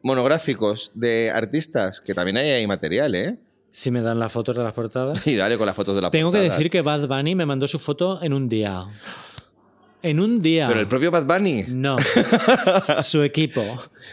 [0.03, 2.01] monográficos de artistas?
[2.03, 3.39] Que también hay ahí material, ¿eh?
[3.71, 5.27] Si me dan las fotos de las portadas.
[5.27, 6.57] Y dale con las fotos de la Tengo que portada.
[6.59, 8.85] decir que Bad Bunny me mandó su foto en un día.
[10.03, 10.69] En un día.
[10.69, 11.97] Pero el propio Bad Bunny, No.
[13.03, 13.63] su equipo.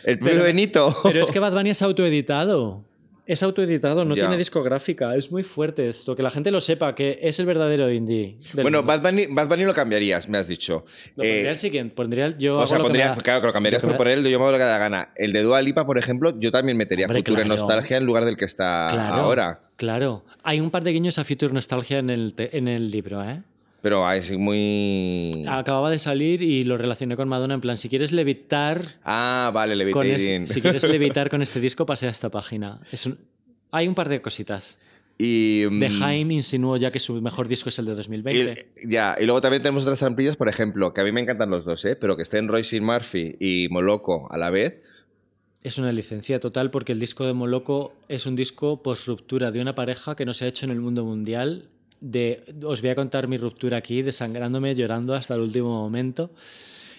[0.05, 0.95] el propio Pero- Benito.
[1.03, 2.85] Pero es que Bad Bunny es autoeditado.
[3.31, 4.23] Es autoeditado, no Ya.
[4.23, 5.15] tiene discográfica.
[5.15, 8.37] Es muy fuerte esto, que la gente lo sepa, que es el verdadero indie.
[8.53, 8.83] Bueno, mundo.
[8.83, 10.83] Bad Bunny, Bad Bunny lo cambiarías, me has dicho.
[11.15, 12.57] Lo Eh, pondría el siguiente, pondría el yo.
[12.57, 14.51] o sea, que pondrías, claro que lo cambiarías que por el de Yo me hago
[14.51, 15.11] lo que da gana.
[15.15, 17.45] El de Dua Lipa, por ejemplo, yo también metería Hombre, claro.
[17.45, 19.61] Nostalgia en lugar del que está Claro, ahora.
[19.77, 20.25] Claro.
[20.43, 23.41] Hay un par de guiños a Future Nostalgia en el, en el libro, ¿eh?
[23.81, 25.43] Pero es muy.
[25.47, 29.73] Acababa de salir y lo relacioné con Madonna en plan, si quieres levitar Ah, vale,
[29.91, 30.47] con es- Levitating.
[30.47, 32.79] si quieres levitar con este disco, pase a esta página.
[32.91, 33.17] Es un-
[33.71, 34.79] Hay un par de cositas.
[35.17, 38.67] y, De mm, Jaime insinuó ya que su mejor disco es el de 2020.
[38.83, 41.49] Y, ya, y luego también tenemos otras trampillas, por ejemplo, que a mí me encantan
[41.51, 41.95] los dos, ¿eh?
[41.95, 44.81] pero que estén Royce Murphy y Moloko a la vez.
[45.63, 49.61] Es una licencia total porque el disco de Moloco es un disco post ruptura de
[49.61, 51.69] una pareja que no se ha hecho en el mundo mundial.
[52.01, 56.31] De, os voy a contar mi ruptura aquí, desangrándome, llorando hasta el último momento.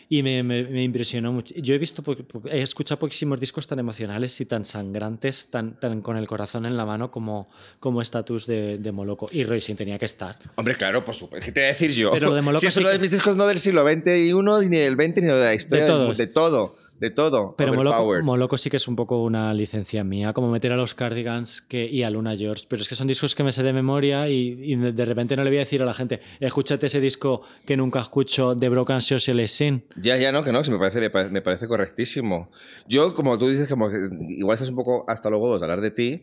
[0.08, 1.54] Y me, me- me impresionó mucho.
[1.56, 2.02] Yo he visto,
[2.50, 6.76] he escuchado poquísimos discos tan emocionales y tan sangrantes, tan, tan con el corazón en
[6.76, 7.48] la mano como
[7.80, 9.26] como Status de, de Moloco.
[9.32, 10.36] Y Roisin tenía que estar.
[10.56, 11.44] Hombre, claro, por supuesto.
[11.46, 12.10] ¿Qué te voy a decir yo?
[12.12, 14.34] Pero de Moloko si es sí uno de mis discos no del siglo XXI,
[14.68, 15.86] ni del XX, ni de la historia.
[16.14, 16.74] De todo.
[17.02, 17.56] De todo.
[17.58, 17.74] Pero
[18.22, 21.84] Moloco, sí que es un poco una licencia mía, como meter a los Cardigans que,
[21.84, 22.64] y a Luna George.
[22.68, 25.42] Pero es que son discos que me sé de memoria y, y de repente no
[25.42, 29.02] le voy a decir a la gente, escúchate ese disco que nunca escucho de Broken
[29.02, 29.82] Social Scene.
[29.96, 32.52] Ya, ya, no, que no, que me parece, me parece, me parece correctísimo.
[32.86, 33.96] Yo, como tú dices, como que
[34.28, 36.22] igual estás un poco hasta huevos de hablar de ti,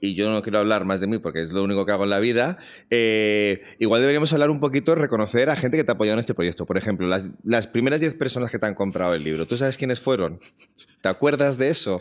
[0.00, 2.10] y yo no quiero hablar más de mí porque es lo único que hago en
[2.10, 2.58] la vida,
[2.90, 6.34] eh, igual deberíamos hablar un poquito, reconocer a gente que te ha apoyado en este
[6.34, 6.66] proyecto.
[6.66, 9.76] Por ejemplo, las, las primeras 10 personas que te han comprado el libro, ¿tú sabes
[9.76, 10.40] quiénes fueron?
[11.00, 12.00] ¿Te acuerdas de eso?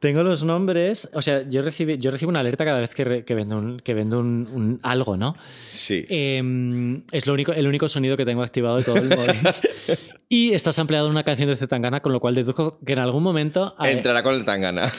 [0.00, 3.24] Tengo los nombres, o sea, yo, recibí, yo recibo una alerta cada vez que, re-
[3.26, 5.36] que vendo, un, que vendo un, un algo, ¿no?
[5.68, 6.06] Sí.
[6.08, 9.36] Eh, es lo único, el único sonido que tengo activado de todo el móvil.
[10.30, 13.74] y estás ampliado una canción de Zetangana, con lo cual deduzco que en algún momento...
[13.84, 14.90] eh, Entrará con el tangana.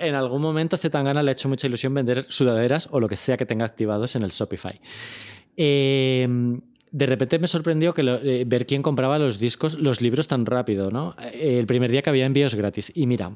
[0.00, 3.38] en algún momento Zetangana le ha hecho mucha ilusión vender sudaderas o lo que sea
[3.38, 4.78] que tenga activados en el Shopify.
[5.56, 6.28] Eh,
[6.90, 10.44] de repente me sorprendió que lo- eh, ver quién compraba los discos, los libros tan
[10.44, 11.16] rápido, ¿no?
[11.32, 12.92] Eh, el primer día que había envíos gratis.
[12.94, 13.32] Y mira,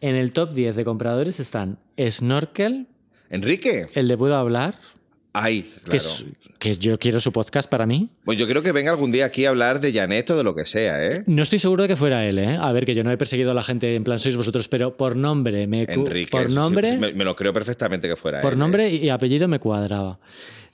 [0.00, 2.86] en el top 10 de compradores están Snorkel,
[3.30, 3.86] Enrique.
[3.94, 4.74] el de Puedo Hablar,
[5.32, 5.96] Ay, que, claro.
[5.96, 6.24] es-
[6.58, 8.10] que yo quiero su podcast para mí.
[8.24, 10.54] Pues yo creo que venga algún día aquí a hablar de Janet o de lo
[10.56, 11.22] que sea, ¿eh?
[11.26, 12.56] No estoy seguro de que fuera él, ¿eh?
[12.60, 14.96] A ver, que yo no he perseguido a la gente en plan sois vosotros, pero
[14.96, 16.30] por nombre, me, Enrique.
[16.30, 18.58] por sí, sí, nombre, me, me lo creo perfectamente que fuera Por él, ¿eh?
[18.58, 20.18] nombre y apellido me cuadraba.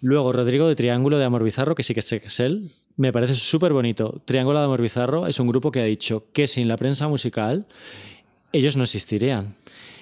[0.01, 2.70] Luego, Rodrigo de Triángulo de Amor Bizarro, que sí que sé que es él.
[2.97, 4.22] Me parece súper bonito.
[4.24, 7.66] Triángulo de Amor Bizarro es un grupo que ha dicho que sin la prensa musical
[8.53, 9.55] ellos no existirían.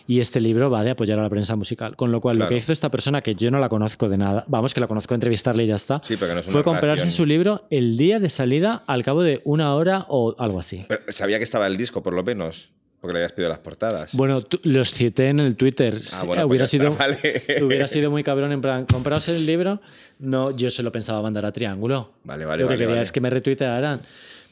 [0.07, 1.97] Y este libro va de apoyar a la prensa musical.
[1.97, 4.45] Con lo cual, lo que hizo esta persona, que yo no la conozco de nada,
[4.49, 7.11] vamos, que la conozco entrevistarle y ya está, Sí, pero no es fue comprarse relación.
[7.17, 10.85] su libro el día de salida al cabo de una hora o algo así.
[10.89, 14.15] Pero sabía que estaba el disco, por lo menos, porque le habías pedido las portadas.
[14.15, 15.99] Bueno, los cité en el Twitter.
[16.13, 17.19] Ah, bueno, pues hubiera, sido, está, vale.
[17.63, 19.81] hubiera sido muy cabrón en plan, compraos el libro.
[20.19, 22.13] No, yo se lo pensaba mandar a Triángulo.
[22.25, 23.03] Vale, vale, Lo que vale, quería vale.
[23.05, 24.03] es que me retuitearan.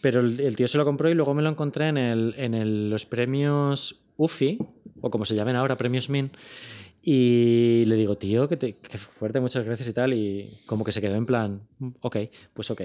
[0.03, 2.53] Pero el, el tío se lo compró y luego me lo encontré en, el, en
[2.53, 4.59] el- los premios UFI,
[5.01, 6.31] o como se llamen ahora, premios MIN.
[7.05, 10.13] Y le digo, tío, que, te- que fuerte, muchas gracias y tal.
[10.13, 12.17] Y como que se quedó en plan, "Mm, ok,
[12.55, 12.83] pues ok.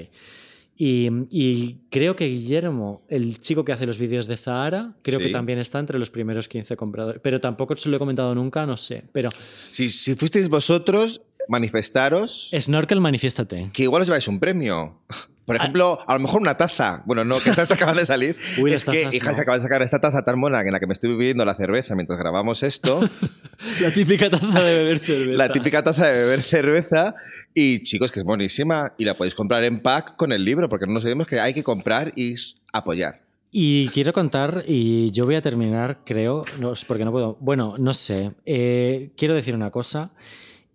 [0.80, 5.26] Y, y creo que Guillermo, el chico que hace los vídeos de Zahara, creo que
[5.26, 5.32] Sí.
[5.32, 7.20] también está entre los primeros 15 compradores.
[7.24, 9.03] Pero tampoco se lo he comentado nunca, no sé.
[9.11, 9.30] Pero
[9.72, 13.70] Si, si fuisteis vosotros, manifestaros Snorkel, manifiéstate.
[13.74, 14.99] que igual os lleváis un premio.
[15.47, 17.03] Por ejemplo, a lo mejor una taza.
[17.05, 18.35] Bueno, no, que esas acaban de salir.
[18.61, 19.37] Uy, es que, hija, no.
[19.37, 21.95] acaban de sacar esta taza tan mona en la que me estoy bebiendo la cerveza
[21.95, 22.99] mientras grabamos esto.
[23.81, 25.31] La típica taza de beber cerveza.
[25.31, 27.15] la típica taza de beber cerveza.
[27.55, 28.93] Y chicos, que es buenísima.
[28.97, 31.53] Y la podéis comprar en pack con el libro, porque no nos olvidemos que hay
[31.53, 32.35] que comprar y
[32.73, 33.21] apoyar.
[33.49, 37.37] Y quiero contar, y yo voy a terminar, creo, no, porque no puedo.
[37.39, 38.33] Bueno, no sé.
[38.45, 40.11] eh, quiero decir una cosa.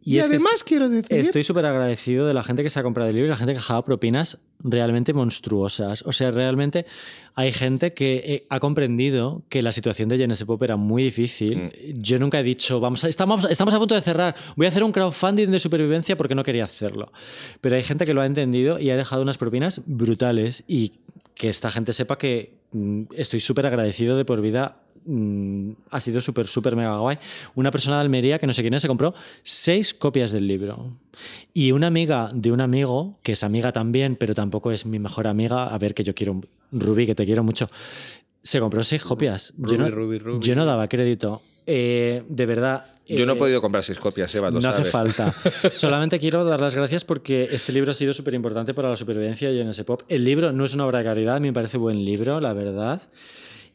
[0.05, 1.17] Y, es además es- quiero decir...
[1.19, 3.53] Estoy súper agradecido de la gente que se ha comprado el libro y la gente
[3.53, 6.03] que ha dejado propinas realmente monstruosas.
[6.07, 6.87] O sea, realmente
[7.35, 11.73] hay gente que eh, ha comprendido que la situación de Genesis Pop era muy difícil.
[11.97, 14.83] Yo nunca he dicho, vamos a, estamos, estamos a punto de cerrar, voy a hacer
[14.83, 17.13] un crowdfunding de supervivencia porque no quería hacerlo.
[17.61, 20.95] Pero hay gente que lo ha entendido y ha dejado unas propinas brutales y
[21.35, 26.21] que esta gente sepa que mm, estoy súper agradecido de por vida mm, ha sido
[26.21, 27.19] súper, súper mega guay.
[27.55, 30.93] Una persona de Almería, que no sé quién es, se compró seis copias del libro.
[31.55, 35.27] Y una amiga de un amigo, que es amiga también, pero tampoco es mi mejor
[35.27, 36.41] amiga, a ver que yo quiero,
[36.73, 37.69] Rubí, que te quiero mucho,
[38.43, 39.55] se compró seis copias.
[39.57, 41.43] yo, no, Rubí, Rubí, yo no daba crédito.
[41.67, 42.87] Eh, de verdad.
[43.07, 45.35] Yo no he eh, podido comprar seis copias, Eva, lo no hace falta.
[45.73, 49.51] Solamente quiero dar las gracias porque este libro ha sido súper importante para la supervivencia
[49.51, 50.03] en ese pop.
[50.09, 53.03] El libro no es una obra de caridad, me parece buen libro, la verdad.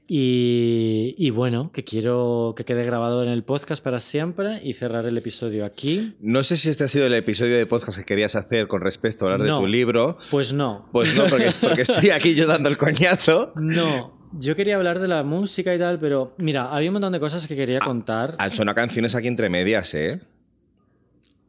[0.09, 5.05] Y, y bueno, que quiero que quede grabado en el podcast para siempre y cerrar
[5.05, 6.15] el episodio aquí.
[6.21, 9.25] No sé si este ha sido el episodio de podcast que querías hacer con respecto
[9.25, 9.55] a hablar No.
[9.57, 10.17] de tu libro.
[10.31, 10.87] Pues no.
[10.93, 13.51] Pues no, porque, porque estoy aquí yo dando el coñazo.
[13.55, 14.15] No.
[14.33, 17.47] Yo quería hablar de la música y tal, pero mira, había un montón de cosas
[17.47, 18.35] que quería contar.
[18.39, 20.21] Han sonado canciones aquí entre medias, ¿eh?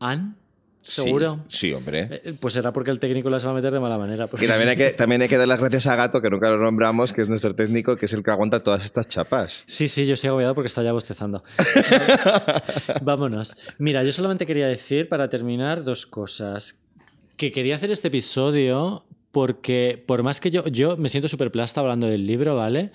[0.00, 0.36] ¿An?
[0.90, 1.44] Sí, ¿Seguro?
[1.48, 2.08] Sí, hombre.
[2.24, 4.26] Eh, Pues será porque el técnico las va a meter de mala manera.
[4.26, 6.48] porque- Y también hay, que, también hay que dar las gracias a Gato, que nunca
[6.48, 9.64] lo nombramos, que es nuestro técnico, que es el que aguanta todas estas chapas.
[9.66, 11.42] Sí, sí, yo estoy agobiado porque está ya bostezando.
[13.02, 13.54] Vámonos.
[13.78, 16.84] Mira, yo solamente quería decir, para terminar, dos cosas.
[17.36, 21.80] Que quería hacer este episodio porque, por más que yo, yo me siento súper plasta
[21.80, 22.90] hablando del libro, ¿vale?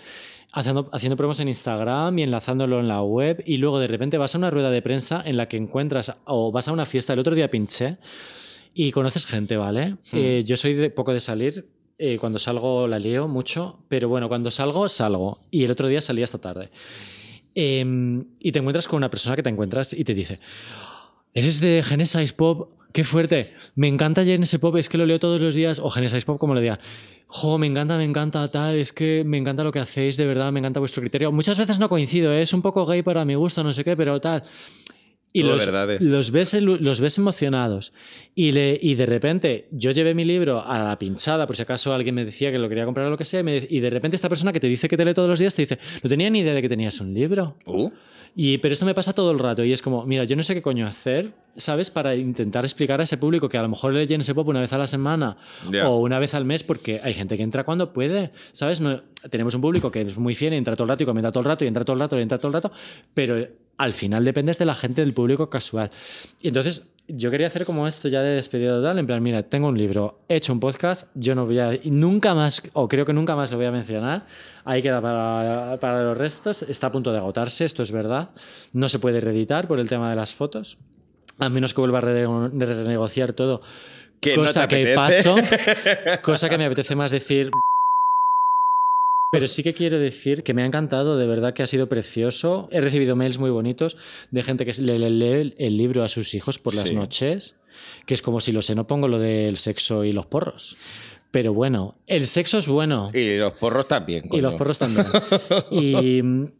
[0.55, 4.35] Haciendo, haciendo promos en Instagram y enlazándolo en la web, y luego de repente vas
[4.35, 7.19] a una rueda de prensa en la que encuentras, o vas a una fiesta, el
[7.19, 7.97] otro día pinché,
[8.75, 9.97] y conoces gente, ¿vale?
[10.11, 11.67] Eh, yo soy de, poco de salir.
[11.97, 15.39] eh, cuando salgo la lío mucho, pero bueno, cuando salgo, salgo.
[15.51, 16.69] Y el otro día salí hasta tarde.
[17.55, 20.39] Em, y te encuentras con una persona que te encuentras y te dice:
[21.33, 22.71] ¿Eres de Genesis Pop?
[22.93, 23.51] ¡Qué fuerte!
[23.75, 25.79] Me encanta Genesis Pop, es que lo leo todos los días.
[25.79, 26.79] O Genesis Pop, como le digan.
[27.27, 28.75] Jo, me encanta, me encanta, tal.
[28.75, 31.31] Es que me encanta lo que hacéis, de verdad, me encanta vuestro criterio.
[31.31, 32.43] Muchas veces no coincido, ¿eh?
[32.43, 34.43] es un poco gay para mi gusto, no sé qué, pero tal.
[35.35, 36.01] Y Todo los, verdades.
[36.03, 37.91] los, ves, los ves emocionados.
[38.35, 41.91] Y, le, y de repente yo llevé mi libro a la pinchada, por si acaso
[41.91, 43.89] alguien me decía que lo quería comprar o lo que sea, y, me- y de
[43.89, 46.07] repente esta persona que te dice que te lee todos los días te dice, no
[46.11, 47.57] tenía ni idea de que tenías un libro.
[47.65, 47.89] Uh,
[48.35, 50.55] Y, pero esto me pasa todo el rato y es como, mira, yo no sé
[50.55, 51.91] qué coño hacer, ¿sabes?
[51.91, 54.73] Para intentar explicar a ese público que a lo mejor lee ese pop una vez
[54.73, 55.37] a la semana
[55.85, 58.81] o una vez al mes porque hay gente que entra cuando puede, ¿sabes?
[58.81, 61.31] No, tenemos un público que es muy fiel y entra todo el rato y comenta
[61.31, 62.71] todo el rato y entra todo el rato y entra todo el rato,
[63.13, 63.47] pero
[63.77, 65.89] al final dependes de la gente, del público casual.
[66.41, 69.67] Y entonces yo quería hacer como esto ya de despedida total, en plan, mira, tengo
[69.67, 73.11] un libro, he hecho un podcast, yo no voy a, nunca más, o creo que
[73.11, 74.25] nunca más lo voy a mencionar,
[74.63, 78.29] ahí queda para, para los restos, está a punto de agotarse, esto es verdad,
[78.71, 80.77] no se puede reeditar por el tema de las fotos,
[81.39, 83.61] a menos que vuelva a rene- renegociar todo.
[84.21, 85.35] Que cosa que paso,
[86.21, 87.51] cosa que me apetece más decir.
[89.33, 92.69] Pero sí que quiero decir que me ha encantado, de verdad que ha sido precioso.
[92.71, 93.97] He recibido mails muy bonitos
[94.31, 96.95] de gente que le, le- lee el libro a sus hijos por las Sí.
[96.95, 97.55] noches,
[98.05, 100.77] que es como si lo sé, no pongo lo del sexo y los porros.
[101.31, 103.09] Pero bueno, el sexo es bueno.
[103.11, 104.29] y los porros también.
[104.31, 105.07] Y los porros también.
[105.71, 106.19] y,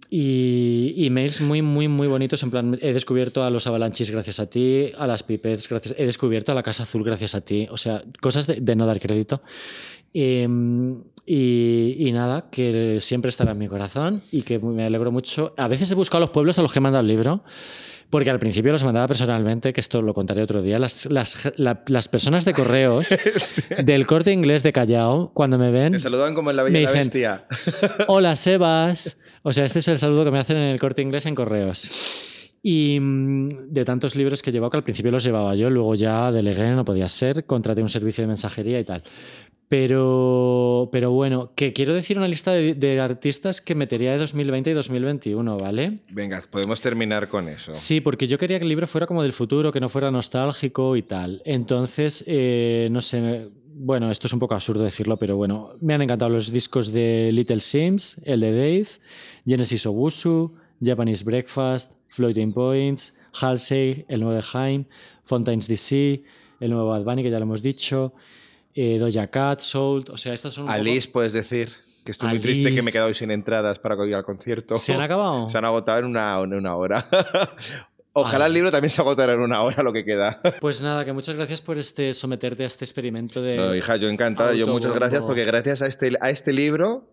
[0.10, 2.42] y, y mails muy, muy, muy bonitos.
[2.42, 5.94] En plan, he descubierto a los avalanchis gracias a ti, a las pipets gracias.
[5.96, 7.68] He descubierto a la Casa Azul gracias a ti.
[7.70, 9.44] O sea, cosas de, de no dar crédito.
[10.14, 10.48] Eh,
[11.26, 15.54] y, y nada, que siempre estará en mi corazón y que me alegro mucho.
[15.58, 17.44] A veces he buscado los pueblos a los que he mandado el libro.
[18.10, 20.78] Porque al principio los mandaba personalmente, que esto lo contaré otro día.
[20.78, 23.08] Las, las, la- las personas de correos
[23.84, 26.84] del corte inglés de Callao, cuando me ven, Te saludan como en la Bella Me
[26.84, 27.48] y dicen- Bestia.
[28.08, 29.18] Hola, Sebas.
[29.42, 31.90] O sea, este es el saludo que me hacen en el corte inglés en correos.
[32.62, 35.96] Y mm, de tantos libros que he llevado, que al principio los llevaba yo, luego
[35.96, 39.02] ya delegué, no podía ser, contraté un servicio de mensajería y tal.
[39.70, 44.70] Pero, pero bueno, que quiero decir una lista de, de artistas que metería de 2020
[44.70, 46.00] y 2021, ¿vale?
[46.10, 47.74] Venga, podemos terminar con eso.
[47.74, 50.96] Sí, porque yo quería que el libro fuera como del futuro, que no fuera nostálgico
[50.96, 51.42] y tal.
[51.46, 56.02] Entonces, eh, no sé, bueno, esto es un poco absurdo decirlo, pero bueno, me han
[56.02, 58.88] encantado los discos de Little Sims, el de Dave,
[59.46, 64.86] Genesis Ogusu, Japanese Breakfast, Floating Points, Halsey, el nuevo de Haim,
[65.24, 66.24] Fontaine's DC,
[66.60, 68.14] el nuevo Bad Bunny, que ya lo hemos dicho,
[68.76, 71.70] eh, Doja Cat, Soul, o sea, estas son un poco- Alice, puedes decir
[72.04, 72.76] que estoy muy triste Alice.
[72.76, 74.78] que me he quedado sin entradas para ir al concierto.
[74.78, 75.48] ¿Se han acabado?
[75.50, 77.06] Se han agotado en una, en una hora.
[78.16, 80.40] Ojalá el libro también se agotara en una hora lo que queda.
[80.62, 83.56] Pues nada, que muchas gracias por este someterte a este experimento de...
[83.58, 84.54] No, hija, yo encantada.
[84.54, 87.10] Yo muchas gracias porque gracias a este, a este libro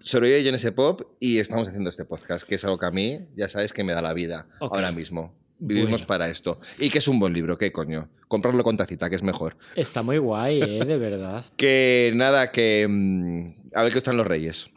[0.00, 2.90] sobrevive yo en ese pop y estamos haciendo este podcast, que es algo que a
[2.92, 4.74] mí, ya sabes, que me da la vida Ok.
[4.74, 5.34] ahora mismo.
[5.58, 6.58] Vivimos para esto.
[6.78, 8.08] Y que es un buen libro, qué coño.
[8.28, 9.56] Comprarlo con tacita, que es mejor.
[9.74, 10.84] Está muy guay, ¿eh?
[10.84, 11.44] de verdad.
[11.56, 12.86] que nada, que.
[12.88, 14.70] Mm, a ver qué están los reyes.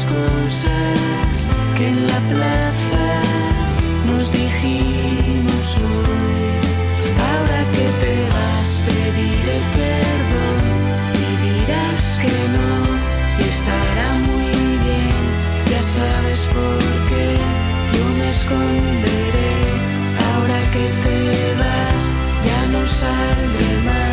[0.07, 3.07] cosas que en la plaza
[4.07, 6.47] nos dijimos hoy.
[7.31, 10.65] Ahora que te vas, pediré perdón
[11.25, 12.71] y dirás que no
[13.41, 15.23] y estará muy bien.
[15.71, 17.27] Ya sabes por qué
[17.95, 19.55] yo me esconderé.
[20.29, 21.19] Ahora que te
[21.63, 22.03] vas,
[22.49, 24.06] ya no saldré más.